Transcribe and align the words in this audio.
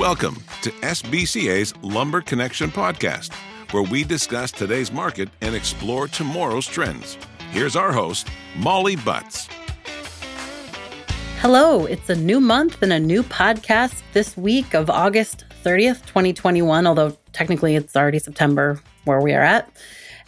Welcome 0.00 0.42
to 0.62 0.70
SBCA's 0.70 1.74
Lumber 1.82 2.22
Connection 2.22 2.70
podcast, 2.70 3.34
where 3.70 3.82
we 3.82 4.02
discuss 4.02 4.50
today's 4.50 4.90
market 4.90 5.28
and 5.42 5.54
explore 5.54 6.08
tomorrow's 6.08 6.66
trends. 6.66 7.18
Here's 7.50 7.76
our 7.76 7.92
host, 7.92 8.26
Molly 8.56 8.96
Butts. 8.96 9.46
Hello, 11.40 11.84
it's 11.84 12.08
a 12.08 12.16
new 12.16 12.40
month 12.40 12.80
and 12.80 12.94
a 12.94 12.98
new 12.98 13.22
podcast 13.22 14.00
this 14.14 14.38
week 14.38 14.72
of 14.72 14.88
August 14.88 15.44
30th, 15.64 16.06
2021, 16.06 16.86
although 16.86 17.14
technically 17.34 17.76
it's 17.76 17.94
already 17.94 18.18
September 18.18 18.80
where 19.04 19.20
we 19.20 19.34
are 19.34 19.42
at. 19.42 19.70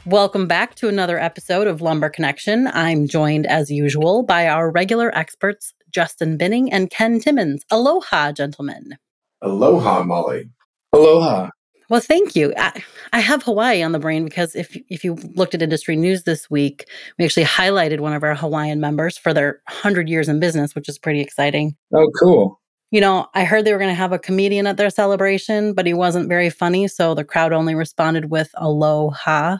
Welcome 0.04 0.46
back 0.46 0.74
to 0.74 0.88
another 0.88 1.18
episode 1.18 1.66
of 1.66 1.80
Lumber 1.80 2.10
Connection. 2.10 2.66
I'm 2.66 3.08
joined 3.08 3.46
as 3.46 3.70
usual 3.70 4.22
by 4.22 4.48
our 4.48 4.70
regular 4.70 5.16
experts, 5.16 5.72
Justin 5.90 6.36
Binning 6.36 6.70
and 6.70 6.90
Ken 6.90 7.20
Timmons. 7.20 7.64
Aloha, 7.70 8.32
gentlemen. 8.32 8.98
Aloha, 9.42 10.02
Molly. 10.04 10.48
Aloha. 10.92 11.50
Well, 11.88 12.00
thank 12.00 12.34
you. 12.34 12.54
I, 12.56 12.82
I, 13.12 13.20
have 13.20 13.42
Hawaii 13.42 13.82
on 13.82 13.92
the 13.92 13.98
brain 13.98 14.24
because 14.24 14.54
if 14.54 14.78
if 14.88 15.04
you 15.04 15.14
looked 15.34 15.54
at 15.54 15.60
industry 15.60 15.94
news 15.94 16.22
this 16.22 16.48
week, 16.48 16.88
we 17.18 17.24
actually 17.24 17.44
highlighted 17.44 18.00
one 18.00 18.14
of 18.14 18.22
our 18.22 18.34
Hawaiian 18.34 18.80
members 18.80 19.18
for 19.18 19.34
their 19.34 19.60
100 19.68 20.08
years 20.08 20.26
in 20.26 20.40
business, 20.40 20.74
which 20.74 20.88
is 20.88 20.98
pretty 20.98 21.20
exciting. 21.20 21.76
Oh, 21.94 22.08
cool. 22.18 22.60
You 22.92 23.02
know, 23.02 23.26
I 23.34 23.44
heard 23.44 23.66
they 23.66 23.72
were 23.72 23.78
going 23.78 23.90
to 23.90 23.94
have 23.94 24.12
a 24.12 24.18
comedian 24.18 24.66
at 24.66 24.78
their 24.78 24.90
celebration, 24.90 25.74
but 25.74 25.86
he 25.86 25.92
wasn't 25.92 26.28
very 26.28 26.48
funny, 26.48 26.88
so 26.88 27.14
the 27.14 27.24
crowd 27.24 27.52
only 27.52 27.74
responded 27.74 28.30
with 28.30 28.50
aloha. 28.54 29.58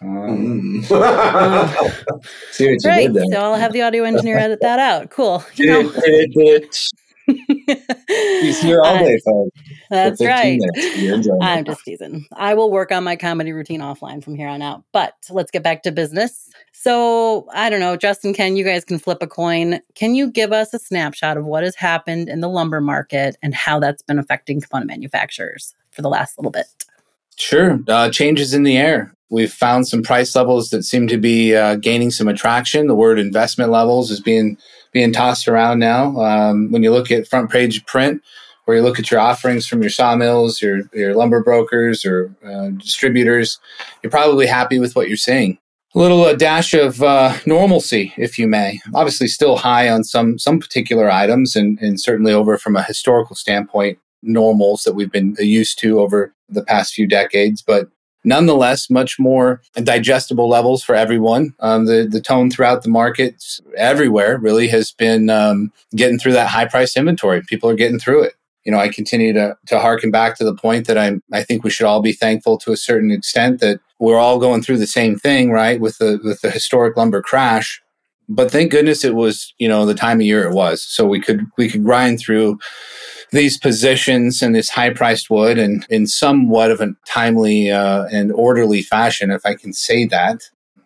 Um. 0.00 0.82
See 0.82 0.94
what 0.94 1.78
you 2.58 2.78
right, 2.86 3.06
did 3.06 3.16
there. 3.16 3.24
so 3.32 3.40
I'll 3.40 3.54
have 3.56 3.72
the 3.72 3.82
audio 3.82 4.04
engineer 4.04 4.38
edit 4.38 4.60
that 4.62 4.78
out. 4.78 5.10
Cool. 5.10 5.44
You 5.56 5.66
know. 5.66 5.92
He's 7.26 8.60
here 8.60 8.82
all 8.82 8.98
day, 8.98 9.18
folks. 9.24 9.58
That's 9.90 10.20
right. 10.20 10.60
I'm 11.40 11.64
just 11.64 11.84
teasing. 11.84 12.26
I 12.34 12.54
will 12.54 12.70
work 12.70 12.92
on 12.92 13.04
my 13.04 13.16
comedy 13.16 13.52
routine 13.52 13.80
offline 13.80 14.22
from 14.22 14.34
here 14.34 14.48
on 14.48 14.62
out. 14.62 14.84
But 14.92 15.14
let's 15.30 15.50
get 15.50 15.62
back 15.62 15.82
to 15.84 15.92
business. 15.92 16.50
So, 16.72 17.46
I 17.54 17.70
don't 17.70 17.80
know, 17.80 17.96
Justin, 17.96 18.34
Ken, 18.34 18.56
you 18.56 18.64
guys 18.64 18.84
can 18.84 18.98
flip 18.98 19.22
a 19.22 19.26
coin. 19.26 19.80
Can 19.94 20.14
you 20.14 20.30
give 20.30 20.52
us 20.52 20.74
a 20.74 20.78
snapshot 20.78 21.36
of 21.38 21.46
what 21.46 21.62
has 21.62 21.74
happened 21.74 22.28
in 22.28 22.40
the 22.40 22.48
lumber 22.48 22.80
market 22.80 23.36
and 23.42 23.54
how 23.54 23.80
that's 23.80 24.02
been 24.02 24.18
affecting 24.18 24.60
component 24.60 24.88
manufacturers 24.88 25.74
for 25.90 26.02
the 26.02 26.10
last 26.10 26.38
little 26.38 26.50
bit? 26.50 26.66
Sure. 27.36 27.80
Uh, 27.88 28.10
changes 28.10 28.54
in 28.54 28.62
the 28.62 28.76
air. 28.76 29.14
We've 29.30 29.52
found 29.52 29.88
some 29.88 30.02
price 30.02 30.36
levels 30.36 30.70
that 30.70 30.84
seem 30.84 31.08
to 31.08 31.18
be 31.18 31.56
uh, 31.56 31.76
gaining 31.76 32.10
some 32.10 32.28
attraction. 32.28 32.86
The 32.86 32.94
word 32.94 33.18
investment 33.18 33.70
levels 33.70 34.10
is 34.10 34.20
being 34.20 34.56
being 34.92 35.12
tossed 35.12 35.48
around 35.48 35.80
now. 35.80 36.16
Um, 36.20 36.70
when 36.70 36.82
you 36.82 36.92
look 36.92 37.10
at 37.10 37.26
front 37.26 37.50
page 37.50 37.84
print, 37.86 38.22
where 38.64 38.76
you 38.76 38.82
look 38.82 38.98
at 38.98 39.10
your 39.10 39.20
offerings 39.20 39.66
from 39.66 39.80
your 39.80 39.90
sawmills, 39.90 40.62
your 40.62 40.82
your 40.92 41.14
lumber 41.14 41.42
brokers, 41.42 42.04
or 42.04 42.34
uh, 42.46 42.68
distributors, 42.78 43.58
you're 44.02 44.10
probably 44.10 44.46
happy 44.46 44.78
with 44.78 44.94
what 44.94 45.08
you're 45.08 45.16
seeing. 45.16 45.58
A 45.94 45.98
little 45.98 46.24
a 46.24 46.32
uh, 46.32 46.36
dash 46.36 46.74
of 46.74 47.02
uh, 47.02 47.36
normalcy, 47.46 48.12
if 48.16 48.38
you 48.38 48.48
may. 48.48 48.80
Obviously, 48.94 49.28
still 49.28 49.56
high 49.56 49.88
on 49.88 50.04
some 50.04 50.38
some 50.38 50.58
particular 50.58 51.10
items, 51.10 51.56
and 51.56 51.78
and 51.80 52.00
certainly 52.00 52.32
over 52.32 52.58
from 52.58 52.76
a 52.76 52.82
historical 52.82 53.36
standpoint, 53.36 53.98
normals 54.24 54.82
that 54.82 54.94
we've 54.94 55.12
been 55.12 55.36
used 55.38 55.78
to 55.80 56.00
over 56.00 56.34
the 56.48 56.64
past 56.64 56.94
few 56.94 57.06
decades. 57.06 57.62
But 57.62 57.88
nonetheless 58.24 58.90
much 58.90 59.18
more 59.18 59.60
digestible 59.76 60.48
levels 60.48 60.82
for 60.82 60.94
everyone. 60.94 61.54
Um, 61.60 61.86
the 61.86 62.08
the 62.10 62.20
tone 62.20 62.50
throughout 62.50 62.82
the 62.82 62.88
markets 62.88 63.60
everywhere 63.76 64.38
really 64.38 64.68
has 64.68 64.92
been 64.92 65.30
um, 65.30 65.72
getting 65.94 66.18
through 66.18 66.32
that 66.32 66.48
high 66.48 66.66
price 66.66 66.96
inventory. 66.96 67.42
People 67.42 67.68
are 67.70 67.76
getting 67.76 67.98
through 67.98 68.22
it. 68.22 68.34
You 68.64 68.72
know, 68.72 68.78
I 68.78 68.88
continue 68.88 69.32
to 69.34 69.56
to 69.66 69.78
harken 69.78 70.10
back 70.10 70.36
to 70.38 70.44
the 70.44 70.54
point 70.54 70.86
that 70.86 70.98
I'm. 70.98 71.22
I 71.32 71.42
think 71.42 71.62
we 71.62 71.70
should 71.70 71.86
all 71.86 72.00
be 72.00 72.12
thankful 72.12 72.58
to 72.58 72.72
a 72.72 72.76
certain 72.76 73.10
extent 73.10 73.60
that 73.60 73.80
we're 73.98 74.18
all 74.18 74.38
going 74.38 74.62
through 74.62 74.78
the 74.78 74.86
same 74.86 75.16
thing, 75.16 75.50
right? 75.50 75.80
With 75.80 75.98
the 75.98 76.18
with 76.24 76.40
the 76.40 76.50
historic 76.50 76.96
lumber 76.96 77.22
crash. 77.22 77.82
But 78.28 78.50
thank 78.50 78.70
goodness 78.70 79.04
it 79.04 79.14
was, 79.14 79.54
you 79.58 79.68
know, 79.68 79.86
the 79.86 79.94
time 79.94 80.20
of 80.20 80.26
year 80.26 80.48
it 80.48 80.54
was, 80.54 80.82
so 80.82 81.06
we 81.06 81.20
could 81.20 81.46
we 81.58 81.68
could 81.68 81.84
grind 81.84 82.20
through 82.20 82.58
these 83.30 83.58
positions 83.58 84.42
and 84.42 84.54
this 84.54 84.70
high 84.70 84.90
priced 84.90 85.28
wood 85.28 85.58
and 85.58 85.86
in 85.90 86.06
somewhat 86.06 86.70
of 86.70 86.80
a 86.80 86.94
timely 87.06 87.70
uh, 87.70 88.04
and 88.12 88.32
orderly 88.32 88.82
fashion, 88.82 89.30
if 89.30 89.44
I 89.44 89.54
can 89.54 89.72
say 89.72 90.06
that. 90.06 90.42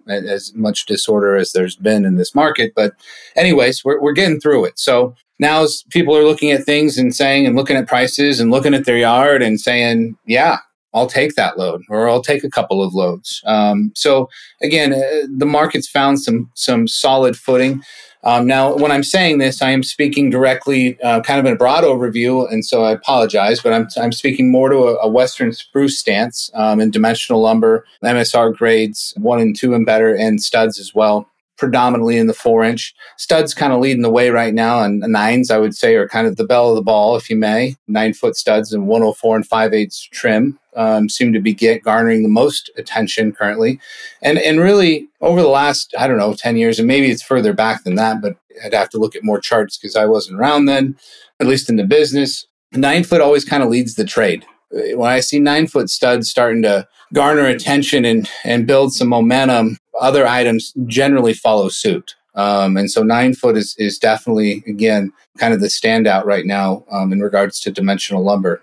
As 0.09 0.55
much 0.55 0.87
disorder 0.87 1.37
as 1.37 1.53
there's 1.53 1.77
been 1.77 2.07
in 2.07 2.17
this 2.17 2.35
market. 2.35 2.73
But, 2.75 2.95
anyways, 3.37 3.85
we're, 3.85 4.01
we're 4.01 4.15
getting 4.15 4.41
through 4.41 4.65
it. 4.65 4.79
So 4.79 5.15
now 5.39 5.65
as 5.65 5.85
people 5.91 6.17
are 6.17 6.25
looking 6.25 6.51
at 6.51 6.65
things 6.65 6.97
and 6.97 7.15
saying 7.15 7.47
and 7.47 7.55
looking 7.55 7.77
at 7.77 7.87
prices 7.87 8.41
and 8.41 8.51
looking 8.51 8.73
at 8.73 8.87
their 8.87 8.97
yard 8.97 9.43
and 9.43 9.61
saying, 9.61 10.17
yeah, 10.25 10.61
I'll 10.95 11.07
take 11.07 11.35
that 11.35 11.59
load 11.59 11.83
or 11.89 12.09
I'll 12.09 12.23
take 12.23 12.45
a 12.45 12.51
couple 12.51 12.83
of 12.83 12.95
loads. 12.95 13.43
Um, 13.47 13.93
so 13.95 14.29
again, 14.63 14.93
uh, 14.93 15.27
the 15.37 15.47
market's 15.47 15.89
found 15.89 16.21
some 16.21 16.51
some 16.55 16.89
solid 16.89 17.37
footing. 17.37 17.83
Um, 18.25 18.49
now, 18.49 18.75
when 18.75 18.91
I'm 18.91 19.05
saying 19.05 19.39
this, 19.39 19.63
I 19.63 19.71
am 19.71 19.85
speaking 19.85 20.29
directly, 20.29 21.01
uh, 21.03 21.21
kind 21.21 21.39
of 21.39 21.47
in 21.47 21.53
a 21.53 21.57
broad 21.57 21.85
overview, 21.85 22.51
and 22.53 22.65
so 22.65 22.83
I 22.83 22.91
apologize, 22.91 23.61
but 23.61 23.73
I'm, 23.73 23.87
I'm 23.97 24.11
speaking 24.11 24.51
more 24.51 24.69
to 24.71 24.77
a, 24.77 24.97
a 25.05 25.09
Western 25.09 25.53
spruce 25.53 26.01
stance 26.01 26.51
um, 26.55 26.81
in 26.81 26.91
dimensional 26.91 27.41
lumber, 27.41 27.87
MSR 28.03 28.57
grades, 28.57 29.15
one 29.19 29.39
and 29.39 29.57
two 29.57 29.73
and 29.73 29.87
better, 29.87 30.13
and 30.17 30.43
studs 30.43 30.81
as 30.81 30.93
well 30.93 31.31
predominantly 31.59 32.17
in 32.17 32.29
the 32.29 32.35
four 32.35 32.65
inch. 32.65 32.95
Studs 33.17 33.53
kind 33.53 33.73
of 33.73 33.81
leading 33.81 34.03
the 34.03 34.11
way 34.11 34.31
right 34.31 34.55
now, 34.55 34.83
and 34.83 35.01
nines, 35.01 35.51
I 35.51 35.59
would 35.59 35.77
say, 35.77 35.97
are 35.97 36.09
kind 36.09 36.27
of 36.27 36.37
the 36.37 36.47
bell 36.47 36.71
of 36.71 36.77
the 36.77 36.83
ball, 36.83 37.17
if 37.17 37.29
you 37.29 37.37
may. 37.37 37.77
Nine 37.87 38.15
foot 38.15 38.37
studs 38.37 38.73
and 38.73 38.87
104 38.87 39.37
and 39.37 39.47
5 39.47 39.75
eighths 39.75 40.01
trim 40.01 40.59
um, 40.77 41.09
seem 41.09 41.33
to 41.33 41.41
be 41.41 41.53
get, 41.53 41.83
garnering 41.83 42.23
the 42.23 42.29
most 42.29 42.71
attention 42.77 43.33
currently. 43.33 43.81
And, 44.23 44.39
and 44.39 44.61
really, 44.61 45.09
over 45.21 45.43
the 45.43 45.49
last, 45.49 45.95
I 45.99 46.07
don't 46.07 46.19
know, 46.19 46.35
10 46.35 46.57
years, 46.57 46.79
and 46.79 46.89
maybe 46.89 47.11
it's 47.11 47.23
further 47.23 47.53
back 47.53 47.85
than 47.85 47.97
that, 47.97 48.23
but 48.23 48.37
I'd 48.65 48.75
have 48.75 48.91
to 48.91 48.99
look 48.99 49.15
at 49.15 49.25
more 49.25 49.41
charts 49.41 49.77
because 49.77 49.97
I 49.97 50.07
wasn't 50.07 50.39
around 50.39 50.67
then, 50.67 50.97
at 51.41 51.47
least 51.47 51.69
in 51.69 51.77
the 51.77 51.85
business. 51.85 52.47
Nine 52.73 53.05
foot 53.05 53.21
always 53.21 53.45
kind 53.45 53.63
of 53.63 53.69
leads 53.69 53.95
the 53.95 54.05
trade 54.05 54.45
when 54.71 55.11
I 55.11 55.21
see 55.21 55.39
nine 55.39 55.67
foot 55.67 55.91
studs 55.91 56.31
starting 56.31 56.63
to 56.63 56.87
garner 57.15 57.47
attention 57.47 58.05
and, 58.05 58.31
and 58.45 58.67
build 58.67 58.93
some 58.93 59.09
momentum, 59.09 59.79
other 60.01 60.27
items 60.27 60.73
generally 60.87 61.35
follow 61.35 61.69
suit. 61.69 62.15
Um, 62.35 62.77
and 62.77 62.91
so 62.91 63.03
nine 63.03 63.35
foot 63.35 63.57
is, 63.57 63.75
is 63.79 63.99
definitely, 63.99 64.63
again, 64.67 65.13
kind 65.39 65.53
of 65.53 65.61
the 65.61 65.67
standout 65.67 66.25
right 66.25 66.47
now 66.47 66.85
um, 66.91 67.13
in 67.13 67.21
regards 67.21 67.59
to 67.61 67.73
dimensional 67.73 68.23
lumber. 68.23 68.63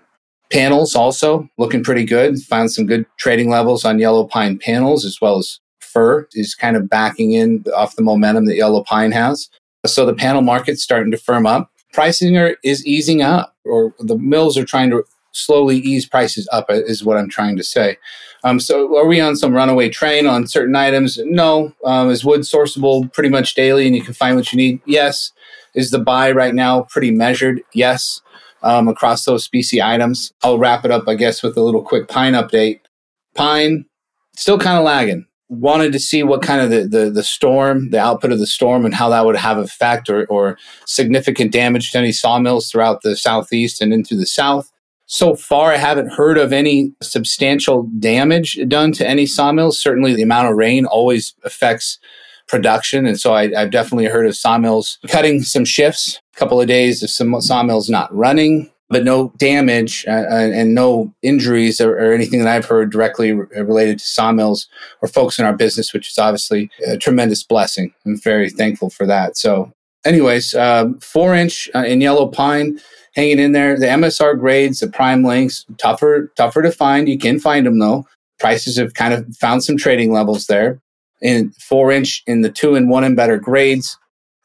Panels 0.50 0.94
also 0.94 1.48
looking 1.58 1.82
pretty 1.84 2.04
good. 2.04 2.40
Found 2.44 2.72
some 2.72 2.86
good 2.86 3.04
trading 3.18 3.50
levels 3.50 3.84
on 3.84 3.98
yellow 3.98 4.24
pine 4.24 4.58
panels 4.58 5.04
as 5.04 5.20
well 5.20 5.38
as 5.38 5.60
fir 5.80 6.28
is 6.32 6.54
kind 6.54 6.76
of 6.76 6.88
backing 6.88 7.32
in 7.32 7.64
off 7.74 7.96
the 7.96 8.02
momentum 8.02 8.46
that 8.46 8.56
yellow 8.56 8.82
pine 8.84 9.12
has. 9.12 9.50
So 9.84 10.06
the 10.06 10.14
panel 10.14 10.42
market's 10.42 10.82
starting 10.82 11.10
to 11.10 11.18
firm 11.18 11.46
up. 11.46 11.70
Pricing 11.92 12.36
are, 12.36 12.56
is 12.62 12.86
easing 12.86 13.22
up, 13.22 13.54
or 13.64 13.94
the 13.98 14.18
mills 14.18 14.58
are 14.58 14.64
trying 14.64 14.90
to 14.90 15.04
slowly 15.36 15.78
ease 15.78 16.06
prices 16.06 16.48
up, 16.52 16.66
is 16.68 17.04
what 17.04 17.16
I'm 17.16 17.28
trying 17.28 17.56
to 17.56 17.64
say. 17.64 17.98
Um, 18.44 18.60
so, 18.60 18.96
are 18.96 19.06
we 19.06 19.20
on 19.20 19.34
some 19.36 19.52
runaway 19.52 19.88
train 19.88 20.26
on 20.26 20.46
certain 20.46 20.76
items? 20.76 21.18
No. 21.24 21.72
Um, 21.84 22.10
is 22.10 22.24
wood 22.24 22.42
sourceable 22.42 23.12
pretty 23.12 23.28
much 23.28 23.54
daily 23.54 23.86
and 23.86 23.96
you 23.96 24.02
can 24.02 24.14
find 24.14 24.36
what 24.36 24.52
you 24.52 24.56
need? 24.56 24.80
Yes. 24.86 25.32
Is 25.74 25.90
the 25.90 25.98
buy 25.98 26.30
right 26.30 26.54
now 26.54 26.82
pretty 26.82 27.10
measured? 27.10 27.62
Yes. 27.74 28.20
Um, 28.62 28.88
across 28.88 29.24
those 29.24 29.44
species 29.44 29.80
items. 29.80 30.32
I'll 30.42 30.58
wrap 30.58 30.84
it 30.84 30.90
up, 30.90 31.08
I 31.08 31.14
guess, 31.14 31.42
with 31.42 31.56
a 31.56 31.62
little 31.62 31.82
quick 31.82 32.08
pine 32.08 32.34
update. 32.34 32.80
Pine, 33.34 33.84
still 34.36 34.58
kind 34.58 34.78
of 34.78 34.84
lagging. 34.84 35.26
Wanted 35.48 35.92
to 35.92 36.00
see 36.00 36.22
what 36.22 36.42
kind 36.42 36.60
of 36.60 36.70
the, 36.70 36.86
the, 36.86 37.10
the 37.10 37.22
storm, 37.22 37.90
the 37.90 38.00
output 38.00 38.32
of 38.32 38.38
the 38.38 38.46
storm, 38.46 38.84
and 38.84 38.94
how 38.94 39.08
that 39.10 39.24
would 39.24 39.36
have 39.36 39.58
effect 39.58 40.08
or, 40.08 40.26
or 40.26 40.58
significant 40.86 41.52
damage 41.52 41.92
to 41.92 41.98
any 41.98 42.12
sawmills 42.12 42.70
throughout 42.70 43.02
the 43.02 43.16
southeast 43.16 43.80
and 43.80 43.92
into 43.92 44.16
the 44.16 44.26
south. 44.26 44.72
So 45.06 45.36
far, 45.36 45.72
I 45.72 45.76
haven't 45.76 46.12
heard 46.12 46.36
of 46.36 46.52
any 46.52 46.92
substantial 47.00 47.88
damage 47.98 48.58
done 48.66 48.90
to 48.92 49.08
any 49.08 49.24
sawmills. 49.24 49.80
Certainly, 49.80 50.16
the 50.16 50.22
amount 50.22 50.48
of 50.48 50.56
rain 50.56 50.84
always 50.84 51.34
affects 51.44 51.98
production. 52.48 53.06
And 53.06 53.18
so 53.18 53.34
I, 53.34 53.48
have 53.54 53.70
definitely 53.70 54.06
heard 54.06 54.26
of 54.26 54.36
sawmills 54.36 54.98
cutting 55.08 55.42
some 55.42 55.64
shifts, 55.64 56.20
a 56.34 56.38
couple 56.38 56.60
of 56.60 56.66
days 56.66 57.02
of 57.02 57.10
some 57.10 57.40
sawmills 57.40 57.88
not 57.88 58.14
running, 58.14 58.70
but 58.88 59.04
no 59.04 59.32
damage 59.36 60.04
uh, 60.06 60.12
uh 60.30 60.50
and 60.54 60.74
no 60.74 61.12
injuries 61.22 61.80
or, 61.80 61.98
or, 61.98 62.12
anything 62.12 62.38
that 62.38 62.48
I've 62.48 62.66
heard 62.66 62.92
directly 62.92 63.32
re- 63.32 63.46
related 63.60 63.98
to 63.98 64.04
sawmills 64.04 64.68
or 65.02 65.08
folks 65.08 65.38
in 65.38 65.44
our 65.44 65.56
business, 65.56 65.92
which 65.92 66.08
is 66.08 66.18
obviously 66.18 66.70
a 66.86 66.96
tremendous 66.96 67.42
blessing. 67.42 67.92
I'm 68.04 68.18
very 68.20 68.48
thankful 68.48 68.90
for 68.90 69.06
that. 69.06 69.36
So, 69.36 69.72
anyways, 70.04 70.54
uh, 70.54 70.90
four 71.00 71.34
inch 71.34 71.68
uh, 71.74 71.84
in 71.84 72.00
yellow 72.00 72.28
pine 72.28 72.80
hanging 73.16 73.38
in 73.38 73.52
there. 73.52 73.78
The 73.78 73.86
MSR 73.86 74.38
grades, 74.38 74.80
the 74.80 74.88
prime 74.88 75.24
links, 75.24 75.64
tougher, 75.78 76.30
tougher 76.36 76.62
to 76.62 76.70
find. 76.70 77.08
You 77.08 77.18
can 77.18 77.40
find 77.40 77.66
them 77.66 77.78
though. 77.78 78.06
Prices 78.38 78.76
have 78.76 78.94
kind 78.94 79.14
of 79.14 79.26
found 79.36 79.64
some 79.64 79.78
trading 79.78 80.12
levels 80.12 80.46
there. 80.46 80.80
In 81.22 81.50
four 81.52 81.90
inch 81.90 82.22
in 82.26 82.42
the 82.42 82.50
two 82.50 82.74
and 82.74 82.90
one 82.90 83.02
and 83.02 83.16
better 83.16 83.38
grades, 83.38 83.98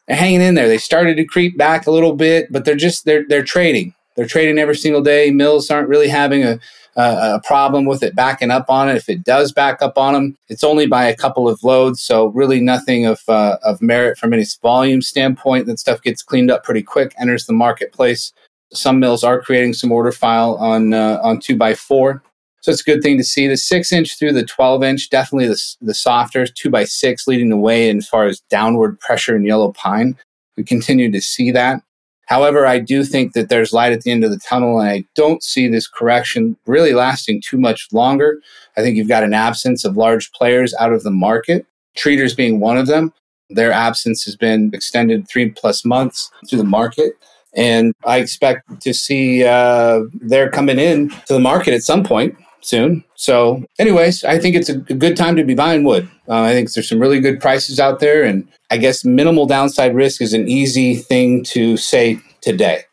they're 0.08 0.16
hanging 0.16 0.42
in 0.42 0.56
there. 0.56 0.70
They 0.70 0.78
started 0.78 1.18
to 1.18 1.26
creep 1.26 1.58
back 1.58 1.86
a 1.86 1.92
little 1.92 2.16
bit, 2.16 2.50
but 2.50 2.64
they're 2.64 2.76
just 2.76 3.04
they're 3.04 3.26
they're 3.28 3.44
trading. 3.44 3.94
they're 4.16 4.26
trading 4.26 4.58
every 4.58 4.76
single 4.76 5.02
day. 5.02 5.32
Mills 5.32 5.70
aren't 5.70 5.90
really 5.90 6.08
having 6.08 6.44
a, 6.44 6.60
a, 6.96 7.36
a 7.36 7.42
problem 7.44 7.86
with 7.86 8.04
it 8.04 8.16
backing 8.16 8.52
up 8.52 8.70
on 8.70 8.88
it. 8.88 8.96
If 8.96 9.10
it 9.10 9.26
does 9.26 9.52
back 9.52 9.82
up 9.82 9.98
on 9.98 10.14
them, 10.14 10.38
it's 10.48 10.64
only 10.64 10.88
by 10.88 11.06
a 11.06 11.16
couple 11.16 11.50
of 11.50 11.62
loads, 11.62 12.02
so 12.02 12.28
really 12.28 12.62
nothing 12.62 13.06
of 13.06 13.22
uh, 13.28 13.58
of 13.64 13.82
merit 13.82 14.18
from 14.18 14.34
any 14.34 14.46
volume 14.62 15.02
standpoint. 15.02 15.66
That 15.66 15.80
stuff 15.80 16.02
gets 16.02 16.24
cleaned 16.24 16.52
up 16.52 16.64
pretty 16.64 16.84
quick, 16.84 17.14
enters 17.20 17.46
the 17.46 17.54
marketplace. 17.54 18.32
Some 18.74 19.00
mills 19.00 19.24
are 19.24 19.42
creating 19.42 19.74
some 19.74 19.92
order 19.92 20.12
file 20.12 20.56
on 20.56 20.94
uh, 20.94 21.20
on 21.24 21.40
two 21.40 21.56
by 21.56 21.74
four. 21.74 22.24
So 22.62 22.72
it's 22.72 22.82
a 22.82 22.86
good 22.86 23.02
thing 23.02 23.18
to 23.18 23.24
see. 23.24 23.48
The 23.48 23.58
six 23.58 23.92
inch 23.92 24.18
through 24.18 24.34
the 24.34 24.46
12 24.46 24.84
inch, 24.84 25.10
definitely 25.10 25.48
the, 25.48 25.60
the 25.82 25.96
softer, 25.96 26.46
two 26.46 26.70
by 26.70 26.84
six 26.84 27.28
leading 27.28 27.50
the 27.50 27.58
way 27.58 27.90
as 27.90 28.08
far 28.08 28.26
as 28.26 28.40
downward 28.52 29.00
pressure 29.00 29.36
in 29.36 29.44
yellow 29.44 29.72
pine. 29.72 30.16
We 30.56 30.64
continue 30.64 31.12
to 31.12 31.22
see 31.22 31.50
that. 31.52 31.82
However, 32.28 32.66
I 32.66 32.80
do 32.80 33.04
think 33.04 33.34
that 33.34 33.50
there's 33.50 33.74
light 33.74 33.92
at 33.92 34.04
the 34.04 34.12
end 34.12 34.24
of 34.24 34.32
the 34.32 34.40
tunnel, 34.40 34.80
and 34.80 34.90
I 34.90 35.04
don't 35.16 35.44
see 35.44 35.68
this 35.68 35.88
correction 35.88 36.56
really 36.66 36.94
lasting 36.94 37.42
too 37.42 37.58
much 37.58 37.90
longer. 37.92 38.40
I 38.78 38.82
think 38.82 38.96
you've 38.96 39.10
got 39.10 39.24
an 39.24 39.34
absence 39.34 39.84
of 39.84 39.98
large 39.98 40.32
players 40.32 40.74
out 40.80 40.94
of 40.94 41.04
the 41.04 41.12
market, 41.12 41.66
treaters 41.98 42.34
being 42.34 42.60
one 42.60 42.78
of 42.78 42.88
them. 42.88 43.12
Their 43.50 43.74
absence 43.74 44.24
has 44.24 44.38
been 44.38 44.72
extended 44.74 45.28
three 45.28 45.50
plus 45.50 45.84
months 45.84 46.32
through 46.48 46.60
the 46.60 46.64
market. 46.64 47.18
And 47.54 47.94
I 48.06 48.18
expect 48.18 48.82
to 48.82 48.94
see 48.94 49.44
uh, 49.44 50.02
they're 50.14 50.50
coming 50.50 50.80
in 50.80 51.10
to 51.10 51.34
the 51.34 51.40
market 51.40 51.74
at 51.74 51.84
some 51.84 52.04
point 52.04 52.36
soon. 52.62 53.04
So, 53.16 53.64
anyways, 53.78 54.24
I 54.24 54.40
think 54.40 54.56
it's 54.56 54.70
a 54.70 54.78
good 54.78 55.18
time 55.18 55.36
to 55.36 55.44
be 55.44 55.54
buying 55.54 55.84
wood. 55.84 56.10
Uh, 56.28 56.42
I 56.42 56.54
think 56.54 56.72
there's 56.72 56.88
some 56.88 57.00
really 57.00 57.20
good 57.20 57.42
prices 57.42 57.80
out 57.80 58.00
there, 58.00 58.24
and 58.24 58.48
I 58.70 58.78
guess 58.78 59.04
minimal 59.04 59.46
downside 59.46 59.94
risk 59.94 60.22
is 60.22 60.34
an 60.34 60.48
easy 60.48 60.96
thing 60.96 61.44
to 61.46 61.78
say 61.78 62.20
today. 62.42 62.84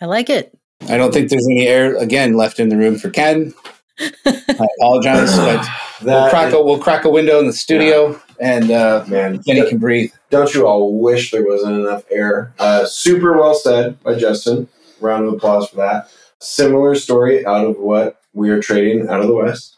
I 0.00 0.06
like 0.06 0.30
it. 0.30 0.56
I 0.88 0.96
don't 0.96 1.12
think 1.12 1.30
there's 1.30 1.46
any 1.46 1.66
air 1.66 1.96
again 1.96 2.34
left 2.34 2.60
in 2.60 2.68
the 2.68 2.76
room 2.76 2.98
for 2.98 3.10
Ken. 3.10 3.54
I 4.26 4.66
apologize, 4.78 5.36
but 5.36 5.66
we'll 6.02 6.30
crack, 6.30 6.52
a, 6.52 6.62
we'll 6.62 6.78
crack 6.78 7.04
a 7.04 7.10
window 7.10 7.40
in 7.40 7.46
the 7.46 7.52
studio, 7.52 8.12
yeah. 8.12 8.18
And 8.40 8.70
uh, 8.70 9.04
man, 9.08 9.42
Kenny 9.42 9.68
can 9.68 9.78
breathe. 9.78 10.12
Don't 10.30 10.52
you 10.54 10.66
all 10.66 10.98
wish 10.98 11.30
there 11.30 11.46
wasn't 11.46 11.76
enough 11.76 12.04
air? 12.10 12.54
Uh, 12.58 12.84
super 12.86 13.36
well 13.38 13.54
said 13.54 14.02
by 14.02 14.14
Justin. 14.14 14.68
Round 15.00 15.26
of 15.26 15.34
applause 15.34 15.68
for 15.68 15.76
that. 15.76 16.10
Similar 16.40 16.94
story 16.94 17.44
out 17.46 17.66
of 17.66 17.78
what 17.78 18.20
we 18.32 18.50
are 18.50 18.60
trading 18.60 19.08
out 19.08 19.20
of 19.20 19.26
the 19.26 19.34
West. 19.34 19.76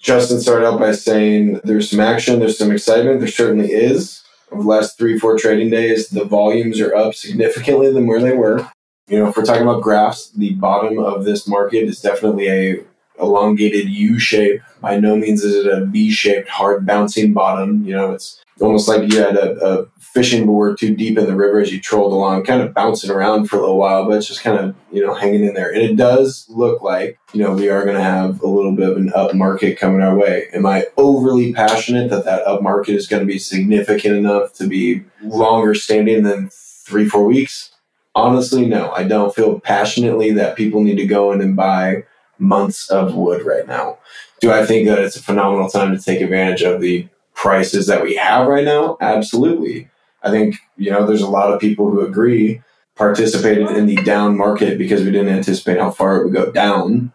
Justin 0.00 0.40
started 0.40 0.66
out 0.66 0.80
by 0.80 0.92
saying 0.92 1.60
there's 1.64 1.90
some 1.90 2.00
action, 2.00 2.38
there's 2.40 2.58
some 2.58 2.72
excitement. 2.72 3.20
There 3.20 3.28
certainly 3.28 3.72
is. 3.72 4.22
Over 4.50 4.62
the 4.62 4.68
last 4.68 4.98
three, 4.98 5.18
four 5.18 5.38
trading 5.38 5.70
days, 5.70 6.08
the 6.08 6.24
volumes 6.24 6.80
are 6.80 6.94
up 6.94 7.14
significantly 7.14 7.92
than 7.92 8.06
where 8.06 8.20
they 8.20 8.32
were. 8.32 8.68
You 9.06 9.18
know, 9.18 9.28
if 9.28 9.36
we're 9.36 9.44
talking 9.44 9.62
about 9.62 9.82
graphs, 9.82 10.30
the 10.30 10.54
bottom 10.54 10.98
of 10.98 11.24
this 11.24 11.46
market 11.46 11.84
is 11.84 12.00
definitely 12.00 12.48
a 12.48 12.84
elongated 13.20 13.88
U 13.88 14.18
shape. 14.18 14.60
By 14.80 14.98
no 14.98 15.16
means 15.16 15.44
is 15.44 15.64
it 15.64 15.72
a 15.72 15.84
V 15.84 16.10
shaped, 16.10 16.48
hard 16.48 16.86
bouncing 16.86 17.32
bottom. 17.32 17.84
You 17.84 17.94
know, 17.94 18.12
it's 18.12 18.42
almost 18.60 18.88
like 18.88 19.12
you 19.12 19.18
had 19.18 19.36
a, 19.36 19.58
a, 19.64 19.86
fishing 20.10 20.44
board 20.44 20.76
too 20.76 20.92
deep 20.94 21.16
in 21.16 21.26
the 21.26 21.36
river 21.36 21.60
as 21.60 21.72
you 21.72 21.80
trolled 21.80 22.12
along, 22.12 22.42
kind 22.42 22.60
of 22.60 22.74
bouncing 22.74 23.10
around 23.10 23.46
for 23.46 23.56
a 23.56 23.60
little 23.60 23.78
while, 23.78 24.04
but 24.04 24.16
it's 24.16 24.26
just 24.26 24.42
kind 24.42 24.58
of, 24.58 24.74
you 24.90 25.04
know, 25.04 25.14
hanging 25.14 25.44
in 25.44 25.54
there. 25.54 25.72
And 25.72 25.80
it 25.80 25.94
does 25.94 26.46
look 26.48 26.82
like, 26.82 27.16
you 27.32 27.40
know, 27.40 27.52
we 27.52 27.68
are 27.68 27.84
going 27.84 27.96
to 27.96 28.02
have 28.02 28.42
a 28.42 28.48
little 28.48 28.72
bit 28.72 28.88
of 28.88 28.96
an 28.96 29.12
up 29.14 29.34
market 29.34 29.78
coming 29.78 30.02
our 30.02 30.16
way. 30.16 30.48
Am 30.52 30.66
I 30.66 30.86
overly 30.96 31.52
passionate 31.52 32.10
that 32.10 32.24
that 32.24 32.44
up 32.44 32.60
market 32.60 32.96
is 32.96 33.06
going 33.06 33.20
to 33.20 33.26
be 33.26 33.38
significant 33.38 34.16
enough 34.16 34.52
to 34.54 34.66
be 34.66 35.04
longer 35.22 35.74
standing 35.74 36.24
than 36.24 36.50
three, 36.50 37.08
four 37.08 37.24
weeks? 37.24 37.70
Honestly, 38.16 38.66
no. 38.66 38.90
I 38.90 39.04
don't 39.04 39.32
feel 39.32 39.60
passionately 39.60 40.32
that 40.32 40.56
people 40.56 40.82
need 40.82 40.96
to 40.96 41.06
go 41.06 41.30
in 41.30 41.40
and 41.40 41.54
buy 41.54 42.02
months 42.40 42.90
of 42.90 43.14
wood 43.14 43.44
right 43.44 43.66
now. 43.66 43.98
Do 44.40 44.50
I 44.50 44.64
think 44.64 44.88
that 44.88 44.98
it's 44.98 45.16
a 45.16 45.22
phenomenal 45.22 45.68
time 45.68 45.96
to 45.96 46.02
take 46.02 46.20
advantage 46.20 46.62
of 46.62 46.80
the 46.80 47.06
prices 47.34 47.86
that 47.86 48.02
we 48.02 48.16
have 48.16 48.46
right 48.46 48.64
now? 48.64 48.96
Absolutely. 49.00 49.88
I 50.22 50.30
think, 50.30 50.56
you 50.76 50.90
know, 50.90 51.06
there's 51.06 51.22
a 51.22 51.28
lot 51.28 51.52
of 51.52 51.60
people 51.60 51.90
who 51.90 52.00
agree 52.00 52.62
participated 52.96 53.70
in 53.70 53.86
the 53.86 53.96
down 53.96 54.36
market 54.36 54.76
because 54.76 55.02
we 55.02 55.10
didn't 55.10 55.34
anticipate 55.34 55.78
how 55.78 55.90
far 55.90 56.16
it 56.16 56.24
would 56.24 56.34
go 56.34 56.50
down, 56.50 57.12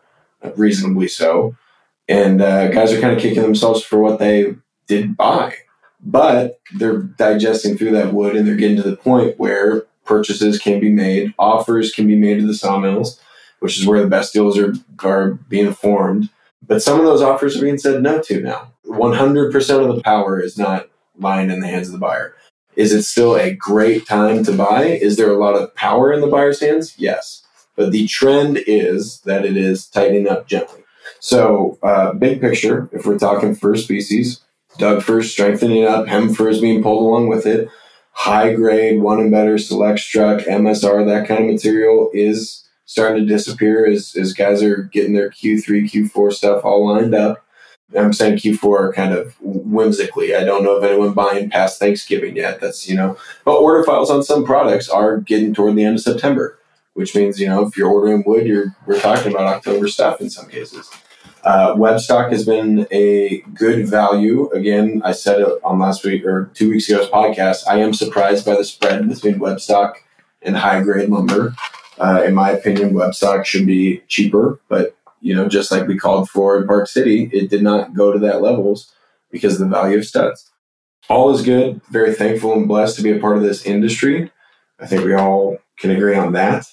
reasonably 0.56 1.08
so. 1.08 1.56
And 2.08 2.42
uh, 2.42 2.70
guys 2.70 2.92
are 2.92 3.02
kind 3.02 3.16
of 3.16 3.22
kicking 3.22 3.44
themselves 3.44 3.84
for 3.84 4.00
what 4.00 4.20
they 4.20 4.56
did 4.88 5.18
buy. 5.18 5.56
But 6.02 6.60
they're 6.76 7.00
digesting 7.00 7.78
through 7.78 7.92
that 7.92 8.14
wood 8.14 8.36
and 8.36 8.48
they're 8.48 8.56
getting 8.56 8.78
to 8.78 8.90
the 8.90 8.98
point 8.98 9.40
where 9.40 9.86
purchases 10.06 10.60
can 10.60 10.80
be 10.80 10.92
made, 10.92 11.34
offers 11.38 11.92
can 11.92 12.08
be 12.08 12.16
made 12.16 12.40
to 12.40 12.48
the 12.48 12.54
sawmills, 12.54 13.20
which 13.66 13.80
is 13.80 13.88
where 13.88 14.00
the 14.00 14.08
best 14.08 14.32
deals 14.32 14.60
are, 14.60 14.76
are 15.04 15.32
being 15.50 15.74
formed. 15.74 16.30
But 16.62 16.84
some 16.84 17.00
of 17.00 17.06
those 17.08 17.24
offers 17.24 17.58
are 17.58 17.64
being 17.64 17.80
said 17.80 18.04
no 18.04 18.22
to 18.22 18.42
now. 18.42 18.72
100% 18.86 19.90
of 19.90 19.96
the 19.96 20.04
power 20.04 20.40
is 20.40 20.56
not 20.56 20.88
lying 21.18 21.50
in 21.50 21.62
the 21.62 21.68
hands 21.68 21.88
of 21.88 21.94
the 21.94 21.98
buyer. 21.98 22.36
Is 22.76 22.94
it 22.94 23.02
still 23.02 23.36
a 23.36 23.56
great 23.56 24.06
time 24.06 24.44
to 24.44 24.52
buy? 24.52 24.84
Is 24.84 25.18
there 25.18 25.32
a 25.32 25.40
lot 25.40 25.56
of 25.56 25.74
power 25.74 26.14
in 26.14 26.22
the 26.22 26.28
buyer's 26.28 26.60
hands? 26.60 26.94
Yes. 27.00 27.42
But 27.76 27.92
the 27.92 28.06
trend 28.06 28.60
is 28.68 29.22
that 29.22 29.46
it 29.46 29.58
is 29.58 29.88
tightening 29.88 30.28
up 30.28 30.48
gently. 30.48 30.84
So, 31.20 31.80
uh, 31.82 32.14
big 32.14 32.40
picture, 32.42 32.88
if 32.92 33.08
we're 33.08 33.18
talking 33.18 33.56
fir 33.56 33.78
species, 33.78 34.42
Doug 34.78 35.02
firs 35.02 35.32
strengthening 35.32 35.86
up, 35.86 36.06
hem 36.06 36.36
firs 36.36 36.62
being 36.62 36.84
pulled 36.84 37.02
along 37.02 37.30
with 37.30 37.48
it, 37.48 37.68
high 38.12 38.54
grade, 38.54 39.02
one 39.02 39.20
and 39.20 39.32
better, 39.32 39.58
select 39.58 40.02
struck, 40.02 40.42
MSR, 40.42 41.04
that 41.08 41.28
kind 41.28 41.46
of 41.46 41.52
material 41.52 42.12
is 42.14 42.65
starting 42.86 43.26
to 43.26 43.34
disappear 43.34 43.86
as, 43.86 44.16
as 44.16 44.34
guys 44.34 44.62
are 44.62 44.84
getting 44.84 45.14
their 45.14 45.30
Q3, 45.30 45.90
Q4 45.90 46.34
stuff 46.34 46.64
all 46.64 46.88
lined 46.88 47.16
up. 47.16 47.46
I'm 47.96 48.14
saying 48.14 48.38
Q4 48.38 48.94
kind 48.94 49.14
of 49.14 49.36
whimsically. 49.42 50.36
I 50.36 50.44
don't 50.44 50.64
know 50.64 50.78
if 50.78 50.84
anyone 50.84 51.14
buying 51.14 51.50
past 51.50 51.80
Thanksgiving 51.80 52.36
yet. 52.36 52.60
That's, 52.60 52.90
you 52.90 52.96
know, 52.96 53.18
but 53.44 53.58
order 53.58 53.84
files 53.84 54.10
on 54.10 54.24
some 54.24 54.44
products 54.44 54.90
are 54.90 55.18
getting 55.18 55.54
toward 55.54 55.76
the 55.76 55.84
end 55.84 55.96
of 55.96 56.02
September, 56.02 56.60
which 56.94 57.16
means, 57.16 57.40
you 57.40 57.48
know, 57.48 57.66
if 57.66 57.78
you're 57.78 57.90
ordering 57.90 58.24
wood, 58.26 58.48
you're, 58.48 58.76
we're 58.86 59.00
talking 59.00 59.32
about 59.32 59.54
October 59.54 59.88
stuff 59.88 60.20
in 60.20 60.30
some 60.30 60.48
cases. 60.48 60.90
Uh, 61.44 61.76
web 61.78 62.00
stock 62.00 62.32
has 62.32 62.44
been 62.44 62.88
a 62.90 63.42
good 63.54 63.88
value. 63.88 64.50
Again, 64.50 65.02
I 65.06 65.12
said 65.12 65.40
it 65.42 65.48
on 65.64 65.78
last 65.78 66.04
week 66.04 66.26
or 66.26 66.50
two 66.56 66.72
weeks 66.72 66.90
ago's 66.90 67.08
podcast. 67.08 67.68
I 67.68 67.78
am 67.78 67.94
surprised 67.94 68.48
by 68.48 68.56
the 68.56 68.66
spread 68.66 69.08
between 69.08 69.38
web 69.38 69.62
stock 69.62 70.02
and 70.42 70.58
high 70.58 70.82
grade 70.82 71.10
lumber. 71.10 71.56
Uh, 72.00 72.24
in 72.26 72.34
my 72.34 72.52
opinion, 72.52 72.94
web 72.94 73.16
stock 73.16 73.46
should 73.46 73.66
be 73.66 74.02
cheaper, 74.08 74.60
but 74.68 74.98
you 75.22 75.34
know, 75.34 75.48
just 75.48 75.72
like 75.72 75.88
we 75.88 75.98
called 75.98 76.30
for 76.30 76.58
in 76.58 76.68
Park 76.68 76.88
City, 76.88 77.30
it 77.34 77.50
did 77.50 77.64
not 77.64 77.94
go 77.94 78.12
to 78.12 78.20
that 78.20 78.42
levels 78.42 78.94
because 79.32 79.54
of 79.54 79.60
the 79.60 79.76
value 79.76 79.98
of 79.98 80.06
studs. 80.06 80.52
All 81.10 81.34
is 81.34 81.42
good. 81.42 81.82
Very 81.90 82.14
thankful 82.14 82.54
and 82.54 82.68
blessed 82.68 82.98
to 82.98 83.04
be 83.04 83.12
a 83.12 83.20
part 83.20 83.38
of 83.38 83.44
this 83.44 83.66
industry. 83.66 84.32
I 84.80 84.88
think 84.88 85.04
we 85.04 85.14
all 85.14 85.58
can 85.78 85.92
agree 85.92 86.16
on 86.16 86.34
that. 86.34 86.68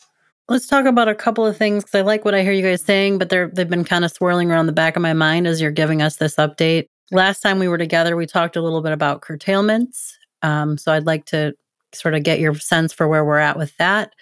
Let's 0.48 0.66
talk 0.66 0.86
about 0.86 1.08
a 1.08 1.14
couple 1.14 1.46
of 1.46 1.56
things 1.56 1.84
because 1.84 1.98
I 1.98 2.02
like 2.02 2.24
what 2.24 2.34
I 2.34 2.42
hear 2.42 2.52
you 2.52 2.62
guys 2.62 2.82
saying, 2.82 3.18
but 3.18 3.30
they're 3.30 3.48
they've 3.48 3.68
been 3.68 3.84
kind 3.84 4.04
of 4.04 4.12
swirling 4.12 4.50
around 4.50 4.66
the 4.66 4.72
back 4.72 4.96
of 4.96 5.02
my 5.02 5.12
mind 5.12 5.46
as 5.46 5.60
you're 5.60 5.70
giving 5.70 6.02
us 6.02 6.16
this 6.16 6.36
update. 6.36 6.88
Last 7.10 7.40
time 7.40 7.58
we 7.58 7.68
were 7.68 7.78
together, 7.78 8.16
we 8.16 8.26
talked 8.26 8.56
a 8.56 8.62
little 8.62 8.82
bit 8.82 8.92
about 8.92 9.22
curtailments. 9.22 10.18
Um, 10.42 10.76
so 10.76 10.92
I'd 10.92 11.06
like 11.06 11.26
to 11.26 11.54
sort 11.94 12.14
of 12.14 12.22
get 12.22 12.40
your 12.40 12.54
sense 12.54 12.92
for 12.92 13.06
where 13.06 13.24
we're 13.24 13.38
at 13.38 13.56
with 13.56 13.76
that. 13.76 14.14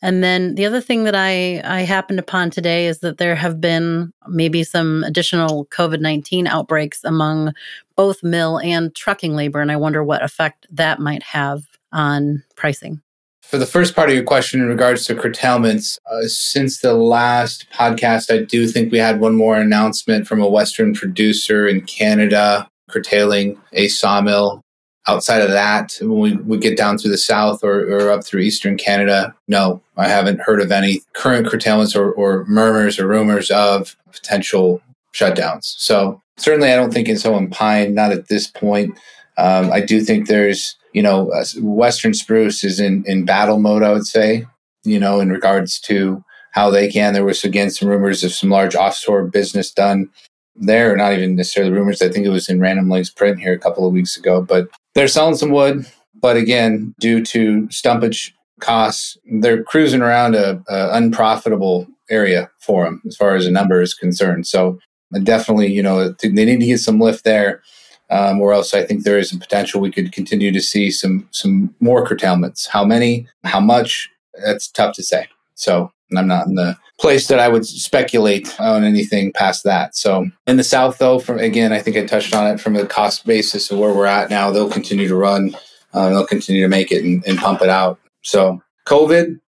And 0.00 0.22
then 0.22 0.54
the 0.54 0.64
other 0.64 0.80
thing 0.80 1.04
that 1.04 1.14
I, 1.14 1.60
I 1.64 1.80
happened 1.82 2.20
upon 2.20 2.50
today 2.50 2.86
is 2.86 3.00
that 3.00 3.18
there 3.18 3.34
have 3.34 3.60
been 3.60 4.12
maybe 4.28 4.62
some 4.62 5.02
additional 5.04 5.66
COVID 5.66 6.00
19 6.00 6.46
outbreaks 6.46 7.02
among 7.04 7.52
both 7.96 8.22
mill 8.22 8.60
and 8.60 8.94
trucking 8.94 9.34
labor. 9.34 9.60
And 9.60 9.72
I 9.72 9.76
wonder 9.76 10.04
what 10.04 10.22
effect 10.22 10.66
that 10.70 11.00
might 11.00 11.22
have 11.24 11.64
on 11.92 12.44
pricing. 12.54 13.00
For 13.42 13.56
the 13.56 13.66
first 13.66 13.96
part 13.96 14.10
of 14.10 14.14
your 14.14 14.24
question 14.24 14.60
in 14.60 14.68
regards 14.68 15.06
to 15.06 15.14
curtailments, 15.14 15.98
uh, 16.10 16.24
since 16.26 16.80
the 16.80 16.92
last 16.92 17.66
podcast, 17.72 18.30
I 18.30 18.44
do 18.44 18.66
think 18.66 18.92
we 18.92 18.98
had 18.98 19.20
one 19.20 19.34
more 19.34 19.56
announcement 19.56 20.26
from 20.26 20.42
a 20.42 20.48
Western 20.48 20.92
producer 20.92 21.66
in 21.66 21.80
Canada 21.80 22.68
curtailing 22.90 23.58
a 23.72 23.88
sawmill 23.88 24.62
outside 25.08 25.40
of 25.40 25.50
that, 25.50 25.96
when 26.00 26.18
we, 26.18 26.36
we 26.36 26.58
get 26.58 26.76
down 26.76 26.98
through 26.98 27.10
the 27.10 27.18
south 27.18 27.64
or, 27.64 27.80
or, 27.90 28.10
up 28.10 28.24
through 28.24 28.42
eastern 28.42 28.76
Canada, 28.76 29.34
no, 29.48 29.82
I 29.96 30.06
haven't 30.06 30.40
heard 30.40 30.60
of 30.60 30.70
any 30.70 31.00
current 31.14 31.46
curtailments 31.48 31.96
or, 31.96 32.12
or 32.12 32.44
murmurs 32.46 32.98
or 32.98 33.08
rumors 33.08 33.50
of 33.50 33.96
potential 34.12 34.82
shutdowns. 35.14 35.64
So 35.78 36.22
certainly, 36.36 36.70
I 36.70 36.76
don't 36.76 36.92
think 36.92 37.08
in 37.08 37.18
Southern 37.18 37.48
Pine, 37.48 37.94
not 37.94 38.12
at 38.12 38.28
this 38.28 38.46
point. 38.46 38.96
Um, 39.38 39.72
I 39.72 39.80
do 39.80 40.02
think 40.02 40.28
there's, 40.28 40.76
you 40.92 41.02
know, 41.02 41.30
uh, 41.30 41.44
Western 41.60 42.12
spruce 42.12 42.62
is 42.62 42.78
in, 42.78 43.04
in 43.06 43.24
battle 43.24 43.58
mode, 43.58 43.82
I 43.82 43.92
would 43.92 44.06
say, 44.06 44.46
you 44.84 45.00
know, 45.00 45.20
in 45.20 45.30
regards 45.30 45.80
to 45.80 46.22
how 46.52 46.70
they 46.70 46.88
can. 46.88 47.14
There 47.14 47.24
was, 47.24 47.44
again, 47.44 47.70
some 47.70 47.88
rumors 47.88 48.22
of 48.24 48.32
some 48.32 48.50
large 48.50 48.74
offshore 48.74 49.24
business 49.24 49.70
done 49.70 50.10
there, 50.56 50.96
not 50.96 51.12
even 51.12 51.36
necessarily 51.36 51.72
rumors. 51.72 52.02
I 52.02 52.08
think 52.08 52.26
it 52.26 52.30
was 52.30 52.48
in 52.48 52.60
Random 52.60 52.88
Lengths 52.88 53.10
print 53.10 53.40
here 53.40 53.52
a 53.52 53.58
couple 53.58 53.86
of 53.86 53.92
weeks 53.92 54.16
ago, 54.16 54.42
but 54.42 54.68
they're 54.98 55.08
selling 55.08 55.36
some 55.36 55.50
wood. 55.50 55.86
But 56.20 56.36
again, 56.36 56.92
due 56.98 57.24
to 57.26 57.68
stumpage 57.68 58.32
costs, 58.60 59.16
they're 59.40 59.62
cruising 59.62 60.02
around 60.02 60.34
a, 60.34 60.60
a 60.68 60.90
unprofitable 60.92 61.86
area 62.10 62.50
for 62.58 62.84
them 62.84 63.00
as 63.06 63.14
far 63.14 63.36
as 63.36 63.44
the 63.44 63.52
number 63.52 63.80
is 63.80 63.94
concerned. 63.94 64.48
So 64.48 64.80
definitely, 65.22 65.68
you 65.68 65.84
know, 65.84 66.08
they 66.20 66.28
need 66.30 66.58
to 66.58 66.66
get 66.66 66.80
some 66.80 66.98
lift 66.98 67.22
there. 67.24 67.62
Um, 68.10 68.40
or 68.40 68.52
else 68.52 68.72
I 68.72 68.84
think 68.84 69.04
there 69.04 69.18
is 69.18 69.32
a 69.32 69.38
potential 69.38 69.80
we 69.80 69.92
could 69.92 70.12
continue 70.12 70.50
to 70.50 70.62
see 70.62 70.90
some 70.90 71.28
some 71.30 71.74
more 71.78 72.06
curtailments. 72.06 72.66
How 72.66 72.82
many? 72.82 73.28
How 73.44 73.60
much? 73.60 74.08
That's 74.42 74.66
tough 74.66 74.96
to 74.96 75.02
say. 75.02 75.28
So 75.54 75.92
I'm 76.16 76.28
not 76.28 76.46
in 76.46 76.54
the 76.54 76.76
place 77.00 77.28
that 77.28 77.38
I 77.38 77.48
would 77.48 77.66
speculate 77.66 78.58
on 78.60 78.84
anything 78.84 79.32
past 79.32 79.64
that. 79.64 79.96
So 79.96 80.28
in 80.46 80.56
the 80.56 80.64
South, 80.64 80.98
though, 80.98 81.18
from 81.18 81.38
again, 81.38 81.72
I 81.72 81.80
think 81.80 81.96
I 81.96 82.06
touched 82.06 82.34
on 82.34 82.46
it 82.46 82.60
from 82.60 82.76
a 82.76 82.86
cost 82.86 83.26
basis 83.26 83.70
of 83.70 83.78
where 83.78 83.92
we're 83.92 84.06
at 84.06 84.30
now. 84.30 84.50
They'll 84.50 84.70
continue 84.70 85.08
to 85.08 85.16
run. 85.16 85.56
Uh, 85.92 86.10
they'll 86.10 86.26
continue 86.26 86.62
to 86.62 86.68
make 86.68 86.92
it 86.92 87.04
and, 87.04 87.24
and 87.26 87.38
pump 87.38 87.62
it 87.62 87.68
out. 87.68 87.98
So 88.22 88.62
COVID, 88.86 89.40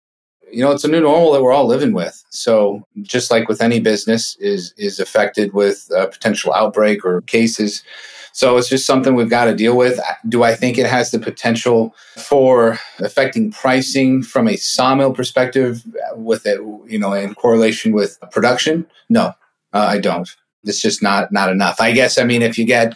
you 0.51 0.63
know, 0.63 0.71
it's 0.71 0.83
a 0.83 0.87
new 0.87 1.01
normal 1.01 1.31
that 1.31 1.41
we're 1.41 1.53
all 1.53 1.65
living 1.65 1.93
with. 1.93 2.23
So 2.29 2.85
just 3.01 3.31
like 3.31 3.47
with 3.47 3.61
any 3.61 3.79
business, 3.79 4.35
is 4.37 4.73
is 4.77 4.99
affected 4.99 5.53
with 5.53 5.89
a 5.95 6.07
potential 6.07 6.53
outbreak 6.53 7.05
or 7.05 7.21
cases. 7.21 7.83
So 8.33 8.57
it's 8.57 8.69
just 8.69 8.85
something 8.85 9.15
we've 9.15 9.29
got 9.29 9.45
to 9.45 9.55
deal 9.55 9.75
with. 9.75 9.99
Do 10.27 10.43
I 10.43 10.55
think 10.55 10.77
it 10.77 10.85
has 10.85 11.11
the 11.11 11.19
potential 11.19 11.93
for 12.17 12.79
affecting 12.99 13.51
pricing 13.51 14.23
from 14.23 14.47
a 14.47 14.55
sawmill 14.55 15.13
perspective 15.13 15.83
with 16.15 16.45
it, 16.45 16.59
you 16.87 16.99
know, 16.99 17.13
in 17.13 17.35
correlation 17.35 17.91
with 17.91 18.17
production? 18.31 18.87
No, 19.09 19.33
uh, 19.73 19.85
I 19.89 19.99
don't. 19.99 20.29
It's 20.63 20.81
just 20.81 21.01
not 21.01 21.31
not 21.31 21.49
enough. 21.49 21.81
I 21.81 21.91
guess 21.91 22.17
I 22.17 22.23
mean 22.23 22.41
if 22.41 22.57
you 22.57 22.65
get 22.65 22.95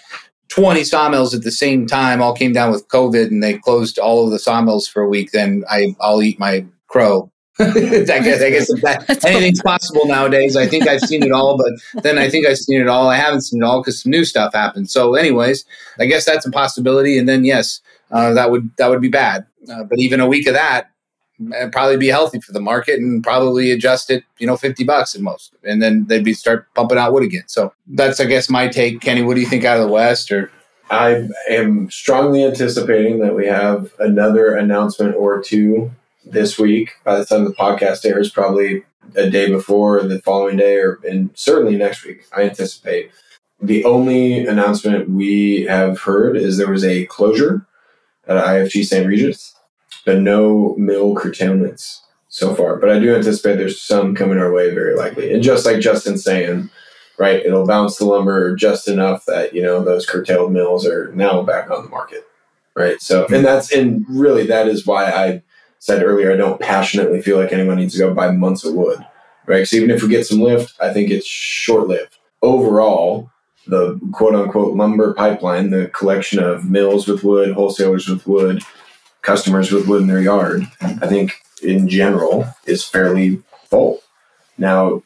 20 0.50 0.84
sawmills 0.84 1.34
at 1.34 1.44
the 1.44 1.51
same 1.51 1.88
time 1.88 2.22
all 2.22 2.36
came 2.36 2.54
down 2.54 2.72
with 2.72 2.88
COVID 2.88 3.27
and 3.27 3.42
they 3.42 3.58
closed 3.58 3.98
all 3.98 4.25
of 4.25 4.32
the 4.32 4.39
sawmills 4.39 4.88
for 4.88 5.01
a 5.01 5.10
week, 5.10 5.32
then 5.32 5.63
I, 5.70 5.96
I'll 6.00 6.22
eat 6.22 6.39
my 6.39 6.65
crow. 6.88 7.32
I 7.59 7.71
guess, 7.71 8.41
I 8.41 8.50
guess 8.50 8.67
that, 8.81 9.24
anything's 9.25 9.62
possible 9.62 10.05
nowadays. 10.05 10.57
I 10.57 10.67
think 10.67 10.89
I've 10.89 11.00
seen 11.00 11.24
it 11.24 11.31
all, 11.31 11.57
but 11.57 12.03
then 12.03 12.17
I 12.17 12.29
think 12.29 12.45
I've 12.45 12.57
seen 12.57 12.81
it 12.81 12.89
all. 12.89 13.07
I 13.07 13.15
haven't 13.15 13.41
seen 13.41 13.62
it 13.62 13.65
all 13.65 13.81
because 13.81 14.01
some 14.01 14.12
new 14.12 14.25
stuff 14.25 14.53
happened. 14.53 14.89
So, 14.89 15.15
anyways, 15.15 15.63
I 15.97 16.05
guess 16.05 16.25
that's 16.25 16.45
a 16.45 16.51
possibility. 16.51 17.17
And 17.17 17.29
then, 17.29 17.45
yes, 17.45 17.79
uh, 18.12 18.33
that 18.33 18.51
would 18.51 18.69
that 18.75 18.89
would 18.89 19.00
be 19.00 19.07
bad. 19.07 19.45
Uh, 19.71 19.85
but 19.85 20.00
even 20.00 20.19
a 20.19 20.27
week 20.27 20.47
of 20.47 20.53
that, 20.53 20.91
it'd 21.39 21.71
probably 21.71 21.95
be 21.95 22.07
healthy 22.07 22.41
for 22.41 22.51
the 22.51 22.59
market 22.59 23.00
and 23.00 23.24
probably 23.24 23.71
adjust 23.71 24.09
it, 24.09 24.25
you 24.38 24.45
know, 24.47 24.57
50 24.57 24.83
bucks 24.83 25.15
at 25.15 25.21
most. 25.21 25.53
And 25.63 25.81
then 25.81 26.05
they'd 26.07 26.25
be 26.25 26.33
start 26.33 26.67
pumping 26.74 26.97
out 26.97 27.13
wood 27.13 27.24
again. 27.24 27.43
So 27.47 27.74
that's, 27.88 28.19
I 28.19 28.25
guess, 28.25 28.50
my 28.50 28.67
take. 28.67 29.00
Kenny, 29.00 29.21
what 29.21 29.35
do 29.35 29.41
you 29.41 29.47
think 29.47 29.63
out 29.63 29.77
of 29.77 29.88
the 29.88 29.91
West 29.91 30.29
or? 30.29 30.51
I 30.89 31.27
am 31.50 31.89
strongly 31.89 32.43
anticipating 32.43 33.19
that 33.21 33.33
we 33.33 33.47
have 33.47 33.91
another 33.97 34.55
announcement 34.55 35.15
or 35.15 35.41
two 35.41 35.91
this 36.25 36.58
week. 36.58 36.91
By 37.03 37.17
the 37.17 37.25
time 37.25 37.46
the 37.46 37.51
podcast 37.51 38.05
airs, 38.05 38.29
probably 38.29 38.84
a 39.15 39.29
day 39.29 39.50
before, 39.50 40.01
the 40.03 40.22
following 40.22 40.58
day, 40.58 40.77
or 40.77 41.00
and 41.08 41.29
certainly 41.36 41.77
next 41.77 42.03
week. 42.03 42.25
I 42.36 42.44
anticipate. 42.44 43.12
The 43.62 43.86
only 43.86 44.46
announcement 44.46 45.10
we 45.10 45.63
have 45.63 46.01
heard 46.01 46.36
is 46.36 46.58
there 46.58 46.70
was 46.70 46.84
a 46.84 47.05
closure 47.05 47.65
at 48.27 48.44
IFG 48.44 48.86
St. 48.86 49.08
Regis 49.08 49.55
but 50.05 50.20
no 50.20 50.75
mill 50.77 51.15
curtailments 51.15 52.03
so 52.29 52.55
far. 52.55 52.77
But 52.77 52.89
I 52.89 53.00
do 53.00 53.13
anticipate 53.13 53.58
there's 53.58 53.82
some 53.82 54.15
coming 54.15 54.38
our 54.38 54.53
way, 54.53 54.74
very 54.74 54.96
likely. 54.96 55.34
And 55.34 55.44
just 55.44 55.65
like 55.65 55.79
Justin's 55.79 56.24
saying, 56.24 56.70
right, 57.17 57.44
it'll 57.44 57.65
bounce 57.65 57.98
the 57.98 58.05
lumber 58.05 58.55
just 58.55 58.88
enough 58.88 59.25
that 59.25 59.53
you 59.53 59.62
know 59.62 59.84
those 59.84 60.05
curtailed 60.05 60.53
mills 60.53 60.86
are 60.86 61.12
now 61.13 61.41
back 61.41 61.70
on 61.70 61.84
the 61.84 61.89
market, 61.89 62.25
right? 62.75 63.01
So, 63.01 63.25
and 63.27 63.44
that's 63.44 63.72
and 63.72 64.05
really 64.08 64.46
that 64.48 64.67
is 64.67 64.86
why 64.86 65.05
I 65.05 65.44
said 65.86 66.01
earlier 66.01 66.34
I 66.34 66.36
don't 66.36 66.60
passionately 66.60 67.22
feel 67.22 67.38
like 67.38 67.54
anyone 67.54 67.77
needs 67.77 67.94
to 67.94 68.00
go 68.00 68.12
buy 68.12 68.32
months 68.32 68.65
of 68.65 68.74
wood, 68.74 68.98
right? 69.46 69.58
Because 69.58 69.74
even 69.75 69.92
if 69.92 70.01
we 70.01 70.10
get 70.10 70.25
some 70.25 70.42
lift, 70.42 70.74
I 70.82 70.92
think 70.92 71.12
it's 71.12 71.27
short 71.27 71.88
lived. 71.88 72.18
Overall, 72.42 73.30
the 73.68 74.00
quote 74.12 74.34
unquote 74.34 74.75
lumber 74.75 75.13
pipeline, 75.13 75.70
the 75.70 75.88
collection 75.89 76.39
of 76.39 76.68
mills 76.68 77.08
with 77.08 77.24
wood, 77.24 77.54
wholesalers 77.54 78.10
with 78.10 78.25
wood, 78.25 78.63
customers 79.22 79.72
with 79.72 79.88
wood 79.88 80.01
in 80.01 80.08
their 80.08 80.22
yard, 80.22 80.63
I 80.82 81.06
think 81.06 81.34
in 81.62 81.88
general 81.88 82.48
is 82.65 82.84
fairly 82.84 83.44
full. 83.70 84.01
Now, 84.58 85.04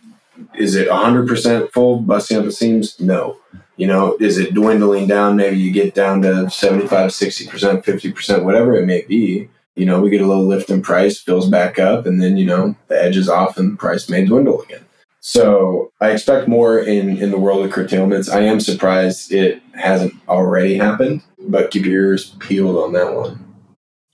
is 0.57 0.75
it 0.75 0.87
100% 0.87 1.73
full, 1.73 1.99
busting 1.99 2.37
up 2.37 2.45
the 2.45 2.53
seams? 2.53 2.97
No. 3.01 3.37
You 3.75 3.87
know, 3.87 4.15
is 4.21 4.37
it 4.37 4.53
dwindling 4.53 5.07
down? 5.07 5.35
Maybe 5.35 5.57
you 5.57 5.73
get 5.73 5.93
down 5.93 6.21
to 6.21 6.49
75, 6.49 7.11
60%, 7.11 7.83
50%, 7.83 8.45
whatever 8.45 8.77
it 8.77 8.85
may 8.85 9.01
be. 9.01 9.49
You 9.79 9.85
know, 9.85 10.01
we 10.01 10.09
get 10.09 10.19
a 10.19 10.27
little 10.27 10.45
lift 10.45 10.69
in 10.69 10.81
price, 10.81 11.21
fills 11.21 11.47
back 11.47 11.79
up, 11.79 12.05
and 12.05 12.21
then, 12.21 12.35
you 12.35 12.45
know, 12.45 12.75
the 12.89 13.01
edge 13.01 13.15
is 13.15 13.29
off 13.29 13.57
and 13.57 13.71
the 13.71 13.77
price 13.77 14.09
may 14.09 14.25
dwindle 14.25 14.61
again. 14.61 14.83
So 15.21 15.93
I 16.01 16.11
expect 16.11 16.49
more 16.49 16.79
in, 16.79 17.17
in 17.17 17.31
the 17.31 17.37
world 17.37 17.65
of 17.65 17.71
curtailments. 17.71 18.27
I 18.27 18.41
am 18.41 18.59
surprised 18.59 19.31
it 19.31 19.61
hasn't 19.73 20.13
already 20.27 20.75
happened, 20.75 21.23
but 21.47 21.71
keep 21.71 21.85
your 21.85 22.01
ears 22.01 22.35
peeled 22.39 22.75
on 22.75 22.91
that 22.91 23.15
one. 23.15 23.55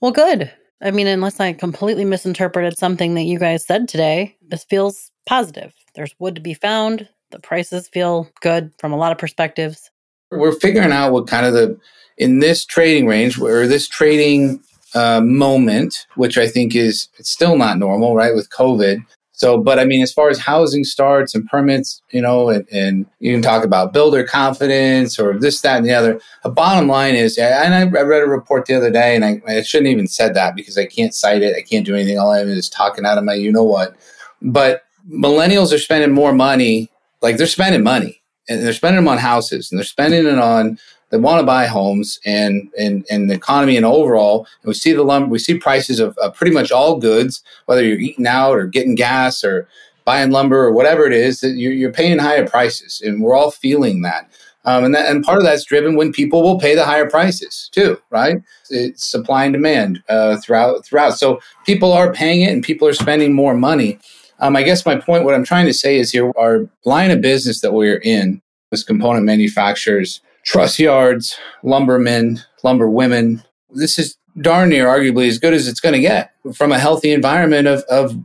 Well, 0.01 0.11
good. 0.11 0.51
I 0.83 0.91
mean, 0.91 1.07
unless 1.07 1.39
I 1.39 1.53
completely 1.53 2.05
misinterpreted 2.05 2.77
something 2.77 3.15
that 3.15 3.23
you 3.23 3.39
guys 3.39 3.65
said 3.65 3.87
today, 3.87 4.35
this 4.47 4.65
feels 4.65 5.09
positive. 5.25 5.73
There's 5.95 6.13
wood 6.19 6.35
to 6.35 6.41
be 6.41 6.53
found. 6.53 7.09
The 7.31 7.39
prices 7.39 7.87
feel 7.87 8.29
good 8.41 8.71
from 8.77 8.93
a 8.93 8.97
lot 8.97 9.11
of 9.11 9.17
perspectives. 9.17 9.89
We're 10.29 10.51
figuring 10.59 10.91
out 10.91 11.11
what 11.11 11.25
kind 11.25 11.47
of 11.47 11.53
the, 11.53 11.79
in 12.19 12.37
this 12.37 12.65
trading 12.65 13.07
range 13.07 13.39
or 13.39 13.65
this 13.65 13.87
trading 13.87 14.61
uh, 14.95 15.21
moment, 15.21 16.07
which 16.15 16.37
I 16.37 16.47
think 16.47 16.75
is 16.75 17.09
it's 17.19 17.29
still 17.29 17.57
not 17.57 17.77
normal, 17.77 18.15
right? 18.15 18.33
With 18.33 18.49
COVID, 18.49 19.05
so, 19.37 19.57
but 19.57 19.79
I 19.79 19.85
mean, 19.85 20.01
as 20.01 20.13
far 20.13 20.29
as 20.29 20.39
housing 20.39 20.85
starts 20.85 21.35
and 21.35 21.45
permits, 21.45 22.01
you 22.11 22.21
know, 22.21 22.47
and, 22.49 22.65
and 22.71 23.05
you 23.19 23.33
can 23.33 23.41
talk 23.41 23.65
about 23.65 23.91
builder 23.91 24.23
confidence 24.23 25.19
or 25.19 25.37
this, 25.37 25.59
that, 25.59 25.77
and 25.77 25.85
the 25.85 25.93
other. 25.93 26.21
The 26.43 26.49
bottom 26.49 26.87
line 26.87 27.15
is, 27.15 27.37
and 27.37 27.73
I 27.73 27.83
read 27.83 28.23
a 28.23 28.27
report 28.27 28.65
the 28.65 28.75
other 28.75 28.89
day, 28.89 29.13
and 29.13 29.25
I, 29.25 29.41
I 29.45 29.61
shouldn't 29.61 29.89
even 29.89 30.07
said 30.07 30.35
that 30.35 30.55
because 30.55 30.77
I 30.77 30.85
can't 30.85 31.13
cite 31.13 31.41
it. 31.41 31.57
I 31.57 31.61
can't 31.61 31.85
do 31.85 31.95
anything. 31.95 32.17
All 32.17 32.31
I 32.31 32.39
am 32.39 32.47
is 32.47 32.69
talking 32.69 33.05
out 33.05 33.17
of 33.17 33.25
my, 33.25 33.33
you 33.33 33.51
know 33.51 33.63
what. 33.63 33.97
But 34.41 34.83
millennials 35.11 35.73
are 35.73 35.79
spending 35.79 36.13
more 36.13 36.31
money. 36.31 36.89
Like 37.21 37.35
they're 37.35 37.45
spending 37.45 37.83
money, 37.83 38.21
and 38.47 38.63
they're 38.63 38.71
spending 38.71 39.03
them 39.03 39.09
on 39.09 39.17
houses, 39.17 39.69
and 39.69 39.77
they're 39.77 39.85
spending 39.85 40.27
it 40.27 40.39
on 40.39 40.79
they 41.09 41.17
want 41.17 41.39
to 41.39 41.45
buy 41.45 41.67
homes 41.67 42.19
and, 42.25 42.69
and, 42.77 43.05
and 43.09 43.29
the 43.29 43.35
economy 43.35 43.77
and 43.77 43.85
overall. 43.85 44.47
And 44.61 44.69
we 44.69 44.73
see 44.73 44.93
the 44.93 45.03
lumber, 45.03 45.29
we 45.29 45.39
see 45.39 45.57
prices 45.57 45.99
of, 45.99 46.17
of 46.17 46.35
pretty 46.35 46.53
much 46.53 46.71
all 46.71 46.99
goods, 46.99 47.43
whether 47.65 47.83
you're 47.83 47.99
eating 47.99 48.27
out 48.27 48.53
or 48.53 48.67
getting 48.67 48.95
gas 48.95 49.43
or 49.43 49.67
buying 50.03 50.31
lumber 50.31 50.59
or 50.59 50.71
whatever 50.71 51.05
it 51.05 51.13
is, 51.13 51.39
that 51.39 51.51
you're, 51.51 51.73
you're 51.73 51.91
paying 51.91 52.19
higher 52.19 52.47
prices. 52.47 53.01
And 53.01 53.21
we're 53.21 53.35
all 53.35 53.51
feeling 53.51 54.01
that. 54.01 54.29
Um, 54.65 54.83
and 54.83 54.95
that, 54.95 55.09
and 55.09 55.23
part 55.23 55.37
of 55.37 55.43
that's 55.43 55.63
driven 55.63 55.95
when 55.95 56.11
people 56.11 56.41
will 56.41 56.59
pay 56.59 56.73
the 56.73 56.85
higher 56.85 57.07
prices 57.07 57.69
too, 57.71 58.01
right? 58.09 58.37
It's 58.71 59.05
supply 59.05 59.45
and 59.45 59.53
demand 59.53 60.03
uh, 60.09 60.37
throughout 60.37 60.83
throughout. 60.83 61.19
So 61.19 61.39
people 61.65 61.93
are 61.93 62.11
paying 62.11 62.41
it, 62.41 62.51
and 62.51 62.63
people 62.63 62.87
are 62.87 62.93
spending 62.93 63.33
more 63.33 63.53
money. 63.53 63.99
Um, 64.39 64.55
I 64.55 64.63
guess 64.63 64.85
my 64.85 64.95
point, 64.95 65.23
what 65.23 65.35
I'm 65.35 65.45
trying 65.45 65.67
to 65.67 65.73
say 65.73 65.97
is 65.97 66.11
here, 66.11 66.31
our 66.35 66.67
line 66.83 67.11
of 67.11 67.21
business 67.21 67.61
that 67.61 67.73
we're 67.73 67.99
in, 67.99 68.41
as 68.71 68.83
component 68.83 69.25
manufacturers, 69.25 70.19
truss 70.45 70.79
yards, 70.79 71.37
lumbermen, 71.63 72.39
lumber 72.63 72.89
women. 72.89 73.43
This 73.71 73.99
is 73.99 74.17
darn 74.41 74.69
near 74.69 74.87
arguably 74.87 75.27
as 75.27 75.39
good 75.39 75.53
as 75.53 75.67
it's 75.67 75.79
going 75.79 75.93
to 75.93 75.99
get 75.99 76.31
from 76.53 76.71
a 76.71 76.79
healthy 76.79 77.11
environment 77.11 77.67
of, 77.67 77.83
of 77.83 78.17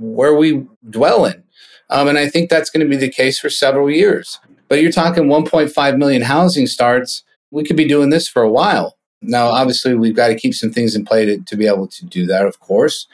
where 0.00 0.34
we 0.34 0.66
dwell 0.90 1.24
in. 1.24 1.42
Um, 1.90 2.08
and 2.08 2.18
I 2.18 2.28
think 2.28 2.50
that's 2.50 2.70
going 2.70 2.84
to 2.84 2.90
be 2.90 2.96
the 2.96 3.10
case 3.10 3.38
for 3.38 3.50
several 3.50 3.90
years. 3.90 4.40
But 4.68 4.82
you're 4.82 4.90
talking 4.90 5.24
1.5 5.24 5.98
million 5.98 6.22
housing 6.22 6.66
starts. 6.66 7.22
We 7.50 7.62
could 7.62 7.76
be 7.76 7.86
doing 7.86 8.10
this 8.10 8.28
for 8.28 8.42
a 8.42 8.50
while. 8.50 8.96
Now, 9.22 9.48
obviously, 9.48 9.94
we've 9.94 10.16
got 10.16 10.28
to 10.28 10.34
keep 10.34 10.54
some 10.54 10.70
things 10.70 10.96
in 10.96 11.04
play 11.04 11.24
to, 11.24 11.38
to 11.38 11.56
be 11.56 11.66
able 11.66 11.86
to 11.88 12.06
do 12.06 12.26
that, 12.26 12.46
of 12.46 12.60
course. 12.60 13.06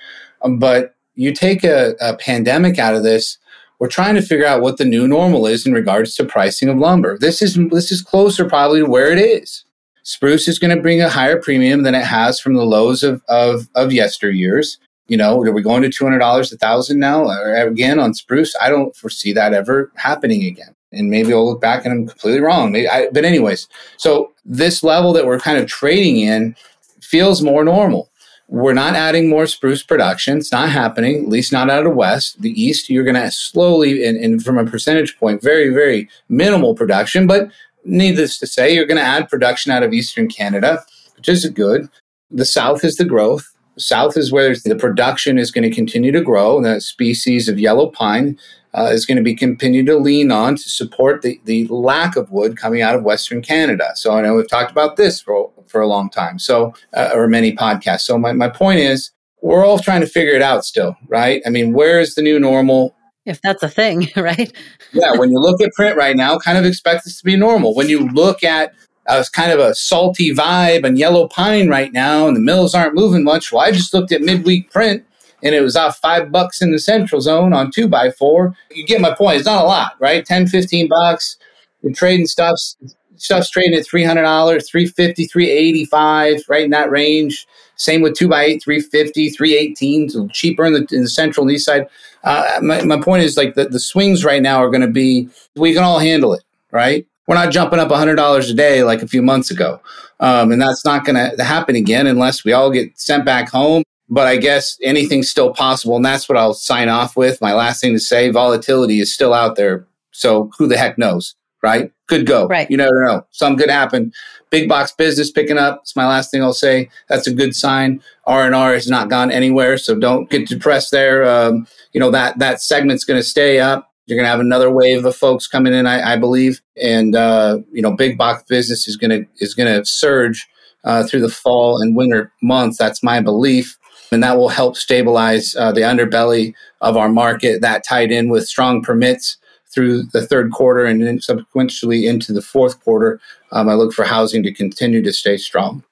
Um, 0.43 0.59
but 0.59 0.95
you 1.15 1.33
take 1.33 1.65
a, 1.65 1.95
a 2.01 2.17
pandemic 2.17 2.79
out 2.79 2.95
of 2.95 3.03
this, 3.03 3.39
we're 3.83 3.89
trying 3.89 4.15
to 4.15 4.23
figure 4.23 4.47
out 4.47 4.63
what 4.63 4.77
the 4.77 4.85
new 4.85 5.09
normal 5.09 5.45
is 5.45 5.67
in 5.67 5.73
regards 5.73 6.15
to 6.15 6.25
pricing 6.25 6.69
of 6.69 6.79
lumber. 6.79 7.19
This 7.19 7.43
is 7.43 7.59
this 7.73 7.91
is 7.91 8.01
closer 8.01 8.49
probably 8.49 8.79
to 8.79 8.87
where 8.87 9.11
it 9.11 9.19
is. 9.19 9.65
Spruce 10.05 10.47
is 10.47 10.61
going 10.61 10.73
to 10.75 10.81
bring 10.81 11.01
a 11.01 11.09
higher 11.09 11.37
premium 11.37 11.83
than 11.83 11.97
it 11.97 12.05
has 12.05 12.39
from 12.39 12.55
the 12.55 12.63
lows 12.63 13.03
of 13.03 13.25
of, 13.29 13.69
of 13.75 13.91
yesteryears. 13.91 14.79
You 15.09 15.17
know, 15.17 15.43
are 15.43 15.51
we 15.51 15.63
going 15.63 15.83
to 15.83 15.91
two 15.91 16.05
hundred 16.05 16.21
dollars 16.21 16.53
a 16.53 16.57
thousand 16.59 17.01
now? 17.01 17.25
Or 17.25 17.57
uh, 17.57 17.67
again 17.67 17.99
on 17.99 18.15
spruce, 18.15 18.55
I 18.63 18.69
don't 18.69 18.95
foresee 18.95 19.33
that 19.33 19.53
ever 19.53 19.91
happening 19.97 20.45
again. 20.45 20.77
And 20.93 21.11
maybe 21.11 21.33
I'll 21.33 21.45
look 21.45 21.61
back 21.61 21.85
and 21.85 21.93
I'm 21.93 22.07
completely 22.07 22.41
wrong. 22.41 22.77
I, 22.77 23.09
but 23.13 23.25
anyways, 23.25 23.67
so 23.97 24.33
this 24.45 24.85
level 24.85 25.13
that 25.15 25.27
we're 25.27 25.41
kind 25.41 25.59
of 25.59 25.67
trading 25.67 26.21
in 26.21 26.55
feels 27.01 27.43
more 27.43 27.65
normal. 27.65 28.12
We're 28.53 28.75
not 28.75 28.95
adding 28.95 29.31
more 29.31 29.47
spruce 29.47 29.83
production. 29.83 30.37
It's 30.37 30.53
not 30.53 30.69
happening, 30.69 31.23
at 31.23 31.29
least 31.31 31.53
not 31.53 31.71
out 31.71 31.87
of 31.87 31.95
West. 31.95 32.43
The 32.43 32.51
East, 32.51 32.91
you're 32.91 33.03
going 33.03 33.15
to 33.15 33.31
slowly, 33.31 34.05
and, 34.05 34.19
and 34.19 34.45
from 34.45 34.59
a 34.59 34.67
percentage 34.67 35.19
point, 35.19 35.41
very, 35.41 35.71
very 35.71 36.07
minimal 36.29 36.75
production. 36.75 37.27
But 37.27 37.51
needless 37.87 38.39
to 38.41 38.47
say, 38.47 38.75
you're 38.75 38.85
going 38.85 39.01
to 39.01 39.03
add 39.03 39.31
production 39.31 39.73
out 39.73 39.83
of 39.83 39.95
Eastern 39.95 40.29
Canada, 40.29 40.85
which 41.17 41.31
is 41.31 41.49
good. 41.49 41.89
The 42.31 42.45
South 42.45 42.85
is 42.85 42.97
the 42.97 43.07
growth. 43.07 43.49
South 43.79 44.19
is 44.19 44.31
where 44.31 44.55
the 44.55 44.77
production 44.77 45.39
is 45.39 45.51
going 45.51 45.69
to 45.69 45.75
continue 45.75 46.13
to 46.13 46.21
grow. 46.21 46.61
That 46.61 46.83
species 46.83 47.49
of 47.49 47.59
yellow 47.59 47.87
pine 47.87 48.39
uh, 48.75 48.91
is 48.93 49.07
going 49.07 49.17
to 49.17 49.23
be 49.23 49.35
continued 49.35 49.87
to 49.87 49.97
lean 49.97 50.31
on 50.31 50.57
to 50.57 50.69
support 50.69 51.23
the, 51.23 51.41
the 51.47 51.67
lack 51.69 52.17
of 52.17 52.31
wood 52.31 52.59
coming 52.59 52.83
out 52.83 52.95
of 52.95 53.03
Western 53.03 53.41
Canada. 53.41 53.93
So 53.95 54.13
I 54.13 54.21
know 54.21 54.35
we've 54.35 54.47
talked 54.47 54.71
about 54.71 54.97
this 54.97 55.23
for, 55.23 55.51
for 55.73 55.81
a 55.81 55.89
long 55.89 56.11
time, 56.11 56.39
so 56.39 56.75
uh, 56.93 57.11
or 57.15 57.27
many 57.27 57.53
podcasts. 57.57 58.03
So 58.03 58.19
my, 58.19 58.33
my 58.33 58.49
point 58.49 58.79
is, 58.79 59.11
we're 59.41 59.65
all 59.65 59.79
trying 59.79 60.03
to 60.03 60.07
figure 60.07 60.35
it 60.35 60.43
out 60.43 60.65
still, 60.65 60.97
right? 61.09 61.43
I 61.45 61.51
mean, 61.51 61.73
where 61.73 61.99
is 61.99 62.15
the 62.15 62.23
new 62.23 62.39
normal? 62.39 62.95
If 63.25 63.41
that's 63.41 63.63
a 63.63 63.69
thing, 63.69 64.09
right? 64.17 64.53
yeah, 64.93 65.17
when 65.17 65.31
you 65.31 65.41
look 65.41 65.61
at 65.61 65.73
print 65.73 65.97
right 65.97 66.17
now, 66.17 66.39
kind 66.39 66.59
of 66.59 66.65
expect 66.65 67.05
this 67.05 67.19
to 67.19 67.25
be 67.25 67.35
normal. 67.35 67.75
When 67.75 67.89
you 67.89 68.07
look 68.11 68.45
at 68.45 68.73
uh, 69.09 69.17
it's 69.19 69.29
kind 69.29 69.51
of 69.51 69.59
a 69.59 69.75
salty 69.75 70.33
vibe 70.33 70.85
and 70.85 70.97
yellow 70.97 71.27
pine 71.27 71.69
right 71.69 71.93
now, 71.93 72.29
and 72.29 72.37
the 72.37 72.41
mills 72.41 72.73
aren't 72.75 72.95
moving 72.95 73.25
much. 73.25 73.51
Well, 73.51 73.63
I 73.63 73.73
just 73.73 73.93
looked 73.93 74.13
at 74.13 74.21
midweek 74.21 74.71
print 74.71 75.05
and 75.43 75.55
it 75.55 75.61
was 75.61 75.77
off 75.77 75.99
five 75.99 76.31
bucks 76.31 76.63
in 76.63 76.71
the 76.71 76.79
central 76.79 77.21
zone 77.21 77.53
on 77.53 77.71
two 77.71 77.89
by 77.89 78.11
four. 78.11 78.55
You 78.71 78.87
get 78.87 79.01
my 79.01 79.15
point. 79.15 79.39
It's 79.39 79.47
not 79.47 79.65
a 79.65 79.67
lot, 79.67 79.95
right? 79.99 80.25
10, 80.25 80.47
15 80.47 80.89
bucks. 80.89 81.37
You're 81.83 81.93
trading 81.93 82.27
stuffs. 82.27 82.77
Stuff's 83.23 83.51
trading 83.51 83.75
at 83.75 83.87
$300, 83.87 84.67
350 84.67 85.27
385 85.27 86.43
right 86.49 86.65
in 86.65 86.71
that 86.71 86.91
range. 86.91 87.47
Same 87.77 88.03
with 88.03 88.15
two 88.15 88.29
by 88.29 88.45
eight, 88.45 88.63
350 88.63 89.31
318 89.31 90.11
so 90.11 90.29
cheaper 90.29 90.65
in 90.65 90.73
the, 90.73 90.87
in 90.91 91.03
the 91.03 91.09
central 91.09 91.47
and 91.47 91.55
east 91.55 91.67
side. 91.67 91.87
Uh, 92.25 92.61
my, 92.63 92.83
my 92.83 93.01
point 93.01 93.23
is 93.23 93.37
like 93.37 93.55
the, 93.55 93.69
the 93.69 93.81
swings 93.81 94.25
right 94.25 94.43
now 94.43 94.59
are 94.59 94.71
going 94.71 94.83
to 94.83 94.89
be, 94.89 95.29
we 95.57 95.73
can 95.73 95.83
all 95.83 95.99
handle 95.99 96.35
it, 96.35 96.43
right? 96.73 97.07
We're 97.27 97.37
not 97.37 97.53
jumping 97.53 97.79
up 97.79 97.89
$100 97.89 98.51
a 98.51 98.55
day 98.55 98.83
like 98.83 99.03
a 99.03 99.09
few 99.09 99.23
months 99.23 99.51
ago. 99.51 99.81
Um, 100.21 100.53
and 100.53 100.61
that's 100.61 100.85
not 100.85 101.05
going 101.05 101.17
to 101.17 101.45
happen 101.45 101.77
again 101.77 102.07
unless 102.07 102.45
we 102.45 102.53
all 102.53 102.71
get 102.71 102.99
sent 102.99 103.25
back 103.25 103.49
home. 103.49 103.83
But 104.09 104.27
I 104.27 104.37
guess 104.37 104.77
anything's 104.83 105.31
still 105.31 105.55
possible. 105.55 105.97
And 105.97 106.05
that's 106.05 106.29
what 106.29 106.37
I'll 106.37 106.55
sign 106.55 106.89
off 106.89 107.17
with. 107.17 107.41
My 107.41 107.55
last 107.55 107.81
thing 107.81 107.93
to 107.93 108.01
say 108.01 108.31
volatility 108.31 109.01
is 109.01 109.15
still 109.15 109.33
out 109.33 109.57
there. 109.57 109.87
So 110.11 110.51
who 110.59 110.67
the 110.67 110.77
heck 110.77 110.99
knows, 110.99 111.35
right? 111.63 111.91
Could 112.13 112.27
go. 112.27 112.47
Right. 112.47 112.71
You 112.71 112.77
never 112.77 113.03
know. 113.03 113.27
Some 113.31 113.57
could 113.57 113.71
happen. 113.71 114.13
Big 114.51 114.69
box 114.69 114.93
business 114.93 115.31
picking 115.31 115.57
up. 115.57 115.79
It's 115.81 115.97
my 115.97 116.07
last 116.07 116.31
thing 116.31 116.43
I'll 116.43 116.53
say. 116.53 116.91
That's 117.09 117.27
a 117.27 117.33
good 117.33 117.57
sign. 117.57 118.03
R 118.27 118.45
and 118.45 118.55
R 118.55 118.75
has 118.75 118.87
not 118.87 119.09
gone 119.09 119.31
anywhere, 119.31 119.79
so 119.79 119.99
don't 119.99 120.29
get 120.29 120.47
depressed 120.47 120.91
there. 120.91 121.25
Um, 121.25 121.67
you 121.95 122.01
know 122.01 122.11
that 122.11 122.39
that 122.39 122.61
segment's 122.61 123.05
going 123.05 123.19
to 123.19 123.25
stay 123.25 123.61
up. 123.61 123.91
You're 124.05 124.19
going 124.19 124.27
to 124.27 124.31
have 124.31 124.41
another 124.41 124.71
wave 124.71 125.07
of 125.07 125.17
folks 125.17 125.47
coming 125.47 125.73
in, 125.73 125.87
I, 125.87 126.13
I 126.13 126.17
believe, 126.19 126.61
and 126.77 127.17
uh, 127.17 127.61
you 127.73 127.81
know, 127.81 127.97
big 127.97 128.19
box 128.19 128.43
business 128.47 128.87
is 128.87 128.99
going 128.99 129.11
to 129.11 129.27
is 129.39 129.55
going 129.55 129.75
to 129.75 129.87
surge 129.87 130.47
uh, 130.85 131.05
through 131.05 131.23
the 131.23 131.31
fall 131.31 131.81
and 131.81 131.97
winter 131.97 132.31
months. 132.43 132.77
That's 132.77 133.03
my 133.03 133.23
belief, 133.23 133.79
and 134.11 134.23
that 134.23 134.37
will 134.37 134.51
help 134.51 134.77
stabilize 134.77 135.57
uh, 135.57 135.73
the 135.73 135.81
underbelly 135.81 136.53
of 136.83 136.99
our 136.99 137.09
market. 137.09 137.63
That 137.63 137.85
tied 137.85 138.13
in 138.13 138.29
with 138.29 138.47
strong 138.47 138.83
permits 138.83 139.39
through 139.73 140.05
the 140.13 140.27
third 140.27 140.53
quarter 140.53 140.85
and 140.85 141.03
then 141.03 141.21
subsequently 141.21 142.07
into 142.07 142.33
the 142.33 142.43
fourth 142.43 142.83
quarter. 142.85 143.21
Um, 143.53 143.69
I 143.69 143.75
look 143.75 143.93
for 143.93 144.05
housing 144.05 144.43
to 144.43 144.53
continue 144.53 145.03
to 145.03 145.13
stay 145.13 145.37
strong. 145.37 145.83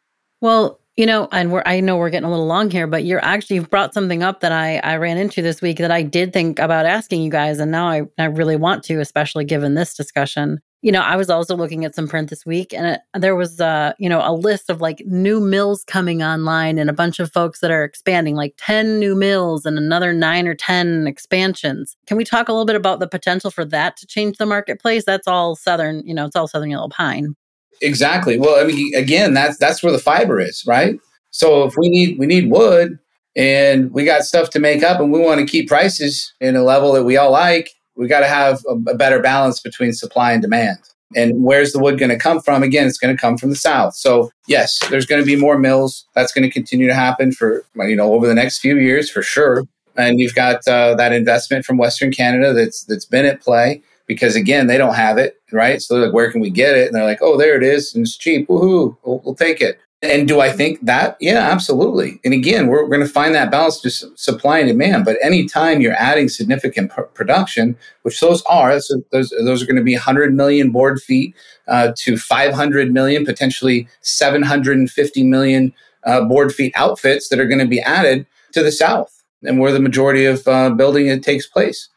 Well, 0.41 0.81
you 0.97 1.07
know, 1.07 1.29
and 1.33 1.51
we're 1.51 1.63
I 1.65 1.81
know 1.81 1.97
we're 1.97 2.11
getting 2.11 2.27
a 2.27 2.31
little 2.31 2.47
long 2.47 2.71
here, 2.71 2.87
but 2.87 3.05
you're 3.05 3.25
actually 3.25 3.57
you've 3.57 3.71
brought 3.71 3.95
something 3.95 4.23
up 4.23 4.41
that 4.41 4.53
I 4.53 4.79
I 4.79 4.97
ran 4.97 5.17
into 5.17 5.41
this 5.41 5.63
week 5.63 5.79
that 5.79 5.91
I 5.91 6.03
did 6.03 6.33
think 6.33 6.59
about 6.59 6.85
asking 6.85 7.23
you 7.23 7.31
guys, 7.31 7.59
and 7.59 7.71
now 7.71 7.89
I 7.89 8.03
I 8.19 8.25
really 8.25 8.57
want 8.57 8.85
to, 8.85 9.01
especially 9.01 9.45
given 9.45 9.75
this 9.75 9.95
discussion. 9.95 10.61
You 10.83 10.93
know, 10.93 11.03
I 11.03 11.17
was 11.17 11.29
also 11.29 11.55
looking 11.57 11.85
at 11.85 11.95
some 11.95 12.09
print 12.09 12.31
this 12.31 12.47
week, 12.47 12.73
and 12.73 12.87
it, 12.87 13.01
there 13.15 13.37
was 13.37 13.61
uh 13.61 13.93
you 13.99 14.09
know 14.09 14.21
a 14.25 14.33
list 14.33 14.71
of 14.71 14.81
like 14.81 15.03
new 15.07 15.39
mills 15.41 15.85
coming 15.85 16.23
online, 16.23 16.79
and 16.79 16.89
a 16.89 16.95
bunch 16.95 17.21
of 17.21 17.31
folks 17.31 17.61
that 17.61 17.71
are 17.71 17.85
expanding, 17.85 18.35
like 18.35 18.55
ten 18.57 18.99
new 18.99 19.15
mills 19.15 19.67
and 19.67 19.77
another 19.77 20.13
nine 20.13 20.49
or 20.49 20.55
ten 20.55 21.07
expansions. 21.07 21.97
Can 22.07 22.17
we 22.17 22.25
talk 22.25 22.49
a 22.49 22.53
little 22.53 22.65
bit 22.65 22.77
about 22.77 22.99
the 22.99 23.09
potential 23.09 23.51
for 23.51 23.65
that 23.67 23.97
to 23.99 24.07
change 24.07 24.39
the 24.39 24.47
marketplace? 24.47 25.05
That's 25.05 25.29
all 25.29 25.55
southern, 25.55 26.03
you 26.07 26.15
know, 26.15 26.27
it's 26.27 26.37
all 26.37 26.49
southern 26.49 26.71
yellow 26.71 26.89
pine. 26.89 27.37
Exactly. 27.83 28.39
Well, 28.39 28.63
I 28.63 28.67
mean, 28.67 28.95
again, 28.95 29.35
that's 29.35 29.59
that's 29.59 29.83
where 29.83 29.93
the 29.93 29.99
fiber 29.99 30.41
is, 30.41 30.65
right? 30.67 30.97
So 31.31 31.65
if 31.65 31.77
we 31.77 31.89
need 31.91 32.19
we 32.19 32.27
need 32.27 32.51
wood 32.51 32.99
and 33.37 33.93
we 33.93 34.05
got 34.05 34.23
stuff 34.23 34.51
to 34.51 34.59
make 34.59 34.83
up, 34.83 35.01
and 35.01 35.13
we 35.13 35.21
want 35.21 35.41
to 35.41 35.47
keep 35.47 35.69
prices 35.69 36.33
in 36.41 36.57
a 36.57 36.63
level 36.63 36.93
that 36.93 37.05
we 37.05 37.17
all 37.17 37.31
like, 37.31 37.71
we 38.01 38.09
got 38.09 38.21
to 38.21 38.27
have 38.27 38.65
a, 38.67 38.73
a 38.91 38.95
better 38.95 39.21
balance 39.21 39.61
between 39.61 39.93
supply 39.93 40.33
and 40.33 40.41
demand. 40.41 40.79
And 41.15 41.43
where's 41.43 41.73
the 41.73 41.79
wood 41.79 41.99
going 41.99 42.11
to 42.11 42.19
come 42.19 42.41
from? 42.41 42.63
Again, 42.63 42.87
it's 42.87 42.97
going 42.97 43.15
to 43.15 43.21
come 43.21 43.37
from 43.37 43.51
the 43.51 43.57
south. 43.57 43.95
So 43.95 44.31
yes, 44.47 44.79
there's 44.89 45.07
going 45.07 45.21
to 45.21 45.27
be 45.27 45.37
more 45.37 45.59
mills. 45.59 46.07
That's 46.15 46.33
going 46.33 46.49
to 46.49 46.51
continue 46.51 46.87
to 46.87 46.95
happen 46.95 47.31
for 47.31 47.65
you 47.77 47.97
know 47.97 48.15
over 48.15 48.27
the 48.27 48.35
next 48.35 48.59
few 48.59 48.79
years 48.79 49.11
for 49.11 49.23
sure. 49.23 49.65
And 49.97 50.19
you've 50.19 50.35
got 50.35 50.67
uh, 50.67 50.95
that 50.95 51.13
investment 51.13 51.67
from 51.67 51.77
Western 51.77 52.11
Canada 52.11 52.55
that's 52.55 52.85
that's 52.85 53.05
been 53.05 53.27
at 53.27 53.43
play 53.43 53.83
because 54.07 54.35
again, 54.35 54.67
they 54.67 54.79
don't 54.79 54.95
have 54.95 55.19
it, 55.19 55.37
right? 55.53 55.83
So 55.83 55.95
they're 55.95 56.07
like, 56.07 56.15
where 56.15 56.33
can 56.33 56.41
we 56.41 56.51
get 56.51 56.77
it? 56.77 56.87
And 56.87 56.95
they're 56.95 57.05
like, 57.05 57.21
oh, 57.21 57.37
there 57.37 57.57
it 57.57 57.63
is. 57.63 57.95
And 57.95 58.03
it's 58.07 58.17
cheap. 58.17 58.49
Woohoo. 58.49 58.97
We'll, 59.05 59.21
we'll 59.25 59.35
take 59.35 59.61
it. 59.61 59.79
And 60.03 60.27
do 60.27 60.41
I 60.41 60.51
think 60.51 60.81
that? 60.87 61.19
Yeah, 61.21 61.51
absolutely. 61.51 62.21
And 62.25 62.33
again, 62.33 62.69
we're, 62.69 62.83
we're 62.83 62.97
going 62.97 63.07
to 63.07 63.13
find 63.13 63.35
that 63.35 63.51
balance 63.51 63.81
to 63.83 63.91
supply 63.91 64.59
and 64.59 64.69
demand. 64.69 65.05
But 65.05 65.19
anytime 65.23 65.83
you're 65.83 65.95
adding 65.95 66.31
significant 66.31 66.91
pr- 66.91 67.03
production, 67.03 67.77
which 68.03 68.19
those 68.21 68.43
are, 68.45 68.81
so 68.81 69.03
those, 69.13 69.29
those 69.45 69.63
are 69.63 69.67
going 69.67 69.77
to 69.77 69.83
be 69.83 69.95
100 69.95 70.35
million 70.35 70.71
board 70.71 71.03
feet 71.03 71.35
uh, 71.69 71.93
to 71.97 72.17
500 72.17 72.91
million, 72.91 73.27
potentially 73.27 73.89
750 74.01 75.23
million 75.25 75.75
uh, 76.05 76.25
board 76.25 76.55
feet 76.55 76.73
outfits 76.77 77.29
that 77.29 77.39
are 77.39 77.47
going 77.47 77.61
to 77.61 77.67
be 77.67 77.81
added 77.81 78.27
to 78.53 78.63
the 78.63 78.73
South 78.73 79.23
and 79.43 79.59
where 79.59 79.73
the 79.73 79.81
majority 79.81 80.25
of 80.25 80.49
uh, 80.49 80.71
building 80.71 81.09
it 81.09 81.23
takes 81.23 81.47
place. 81.47 81.91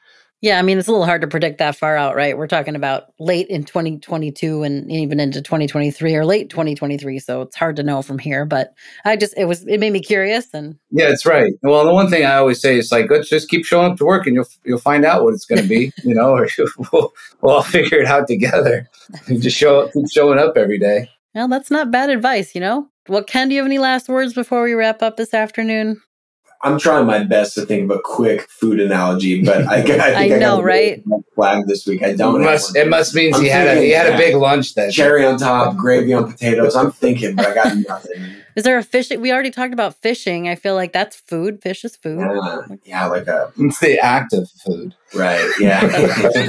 Yeah, 0.44 0.60
I 0.60 0.62
mean, 0.62 0.78
it's 0.78 0.90
a 0.90 0.92
little 0.92 1.06
hard 1.06 1.22
to 1.22 1.28
predict 1.28 1.60
that 1.60 1.78
far 1.78 1.96
out, 1.96 2.18
right? 2.18 2.38
We're 2.38 2.48
talking 2.48 2.76
about 2.76 3.14
late 3.18 3.48
in 3.48 3.64
2022 3.64 4.64
and 4.64 4.92
even 4.92 5.22
into 5.22 5.42
2023 5.42 6.16
or 6.16 6.26
late 6.26 6.50
2023. 6.50 7.18
So 7.20 7.44
it's 7.44 7.56
hard 7.56 7.78
to 7.78 7.84
know 7.84 8.02
from 8.02 8.20
here. 8.20 8.44
But 8.44 8.74
I 9.06 9.16
just, 9.16 9.34
it 9.38 9.46
was, 9.46 9.66
it 9.66 9.80
made 9.80 9.94
me 9.94 10.02
curious. 10.02 10.54
And 10.54 10.78
yeah, 10.92 11.08
it's 11.08 11.26
right. 11.26 11.54
Well, 11.62 11.86
the 11.86 11.94
one 11.94 12.10
thing 12.10 12.26
I 12.26 12.36
always 12.36 12.60
say 12.60 12.78
is 12.78 12.92
like, 12.92 13.10
let's 13.10 13.30
just 13.30 13.48
keep 13.48 13.64
showing 13.64 13.90
up 13.90 13.98
to 14.00 14.04
work 14.04 14.28
and 14.28 14.36
you'll, 14.36 14.50
you'll 14.66 14.80
find 14.80 15.06
out 15.06 15.24
what 15.24 15.34
it's 15.34 15.46
going 15.46 15.62
to 15.62 15.68
be, 15.68 15.94
you 16.04 16.14
know, 16.14 16.32
or 16.32 16.50
we'll, 16.92 17.14
we'll 17.40 17.54
all 17.54 17.64
figure 17.64 18.00
it 18.00 18.08
out 18.08 18.28
together. 18.28 18.90
Just 19.30 19.56
show 19.56 19.80
up, 19.80 19.94
keep 19.94 20.12
showing 20.12 20.40
up 20.40 20.58
every 20.58 20.78
day. 20.78 21.10
Well, 21.34 21.48
that's 21.48 21.72
not 21.72 21.90
bad 21.90 22.10
advice, 22.10 22.54
you 22.54 22.60
know? 22.60 22.90
Well, 23.08 23.24
Ken, 23.24 23.48
do 23.48 23.56
you 23.56 23.62
have 23.62 23.66
any 23.66 23.80
last 23.80 24.10
words 24.10 24.34
before 24.34 24.64
we 24.64 24.74
wrap 24.74 25.02
up 25.02 25.16
this 25.16 25.34
afternoon? 25.34 26.02
I'm 26.64 26.80
trying 26.80 27.06
my 27.06 27.24
best 27.24 27.56
to 27.56 27.66
think 27.66 27.92
of 27.92 27.98
a 27.98 28.02
quick 28.02 28.50
food 28.50 28.80
analogy, 28.80 29.44
but 29.44 29.68
I, 29.68 29.76
I 29.78 29.82
think 29.82 30.02
I, 30.02 30.36
I 30.36 30.40
know, 30.40 30.62
right? 30.62 31.04
Flag 31.36 31.68
this 31.68 31.86
week. 31.86 32.02
I 32.02 32.14
don't. 32.14 32.42
It 32.42 32.46
must, 32.46 32.76
it 32.76 32.88
must 32.88 33.14
mean 33.14 33.34
he 33.34 33.48
had 33.48 33.78
a 33.78 33.82
he 33.82 33.92
had 33.92 34.14
a 34.14 34.18
big 34.18 34.36
lunch 34.36 34.74
then. 34.74 34.90
Cherry 34.90 35.26
on 35.26 35.38
top, 35.38 35.76
gravy 35.76 36.14
on 36.14 36.32
potatoes. 36.32 36.76
I'm 36.76 36.92
thinking, 36.92 37.36
but 37.36 37.48
I 37.48 37.54
got 37.54 37.78
nothing. 37.78 38.24
Is 38.56 38.64
there 38.64 38.78
a 38.78 38.84
fishing? 38.84 39.20
We 39.20 39.32
already 39.34 39.50
talked 39.50 39.74
about 39.74 39.96
fishing. 39.96 40.48
I 40.48 40.56
feel 40.56 40.76
like 40.76 40.94
that's 40.94 41.16
food. 41.16 41.62
Fish 41.62 41.84
is 41.84 41.96
food. 41.96 42.20
Yeah, 42.20 42.62
yeah 42.84 43.06
like 43.08 43.28
a. 43.28 43.52
It's 43.58 43.80
the 43.80 44.00
act 44.00 44.32
of 44.34 44.48
food. 44.64 44.96
Right. 45.16 45.50
Yeah. 45.60 45.84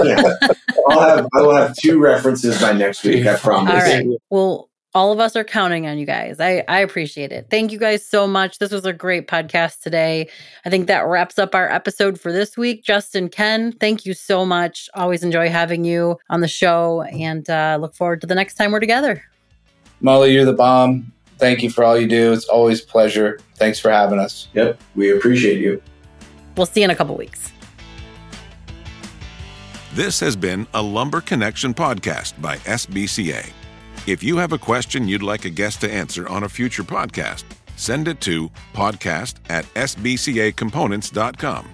yeah. 0.02 0.32
I'll 0.88 1.00
have 1.00 1.28
I 1.34 1.40
will 1.40 1.56
have 1.56 1.74
two 1.74 1.98
references 1.98 2.60
by 2.60 2.72
next 2.72 3.04
week. 3.04 3.26
I 3.26 3.36
promise. 3.36 3.72
All 3.72 3.80
right. 3.80 4.06
Well, 4.28 4.68
all 4.94 5.10
of 5.10 5.18
us 5.18 5.34
are 5.34 5.42
counting 5.42 5.86
on 5.86 5.98
you 5.98 6.06
guys. 6.06 6.38
I, 6.38 6.64
I 6.68 6.78
appreciate 6.78 7.32
it. 7.32 7.48
Thank 7.50 7.72
you 7.72 7.78
guys 7.78 8.06
so 8.06 8.28
much. 8.28 8.58
This 8.58 8.70
was 8.70 8.86
a 8.86 8.92
great 8.92 9.26
podcast 9.26 9.80
today. 9.80 10.28
I 10.64 10.70
think 10.70 10.86
that 10.86 11.06
wraps 11.06 11.38
up 11.38 11.54
our 11.54 11.68
episode 11.68 12.20
for 12.20 12.32
this 12.32 12.56
week. 12.56 12.84
Justin, 12.84 13.28
Ken, 13.28 13.72
thank 13.72 14.06
you 14.06 14.14
so 14.14 14.46
much. 14.46 14.88
Always 14.94 15.24
enjoy 15.24 15.48
having 15.48 15.84
you 15.84 16.18
on 16.30 16.40
the 16.40 16.48
show 16.48 17.02
and 17.02 17.48
uh, 17.50 17.76
look 17.80 17.94
forward 17.94 18.20
to 18.20 18.26
the 18.28 18.36
next 18.36 18.54
time 18.54 18.70
we're 18.70 18.80
together. 18.80 19.24
Molly, 20.00 20.32
you're 20.32 20.44
the 20.44 20.52
bomb. 20.52 21.12
Thank 21.38 21.64
you 21.64 21.70
for 21.70 21.82
all 21.82 21.98
you 21.98 22.06
do. 22.06 22.32
It's 22.32 22.44
always 22.44 22.82
a 22.82 22.86
pleasure. 22.86 23.40
Thanks 23.56 23.80
for 23.80 23.90
having 23.90 24.20
us. 24.20 24.46
Yep. 24.54 24.80
We 24.94 25.10
appreciate 25.10 25.58
you. 25.58 25.82
We'll 26.56 26.66
see 26.66 26.80
you 26.80 26.84
in 26.84 26.90
a 26.90 26.94
couple 26.94 27.16
weeks. 27.16 27.50
This 29.94 30.20
has 30.20 30.36
been 30.36 30.68
a 30.72 30.82
Lumber 30.82 31.20
Connection 31.20 31.74
podcast 31.74 32.40
by 32.40 32.58
SBCA. 32.58 33.50
If 34.06 34.22
you 34.22 34.36
have 34.36 34.52
a 34.52 34.58
question 34.58 35.08
you'd 35.08 35.22
like 35.22 35.46
a 35.46 35.50
guest 35.50 35.80
to 35.80 35.90
answer 35.90 36.28
on 36.28 36.44
a 36.44 36.48
future 36.48 36.82
podcast, 36.82 37.44
send 37.76 38.06
it 38.06 38.20
to 38.20 38.50
podcast 38.74 39.36
at 39.48 39.64
sbcacomponents.com. 39.74 41.72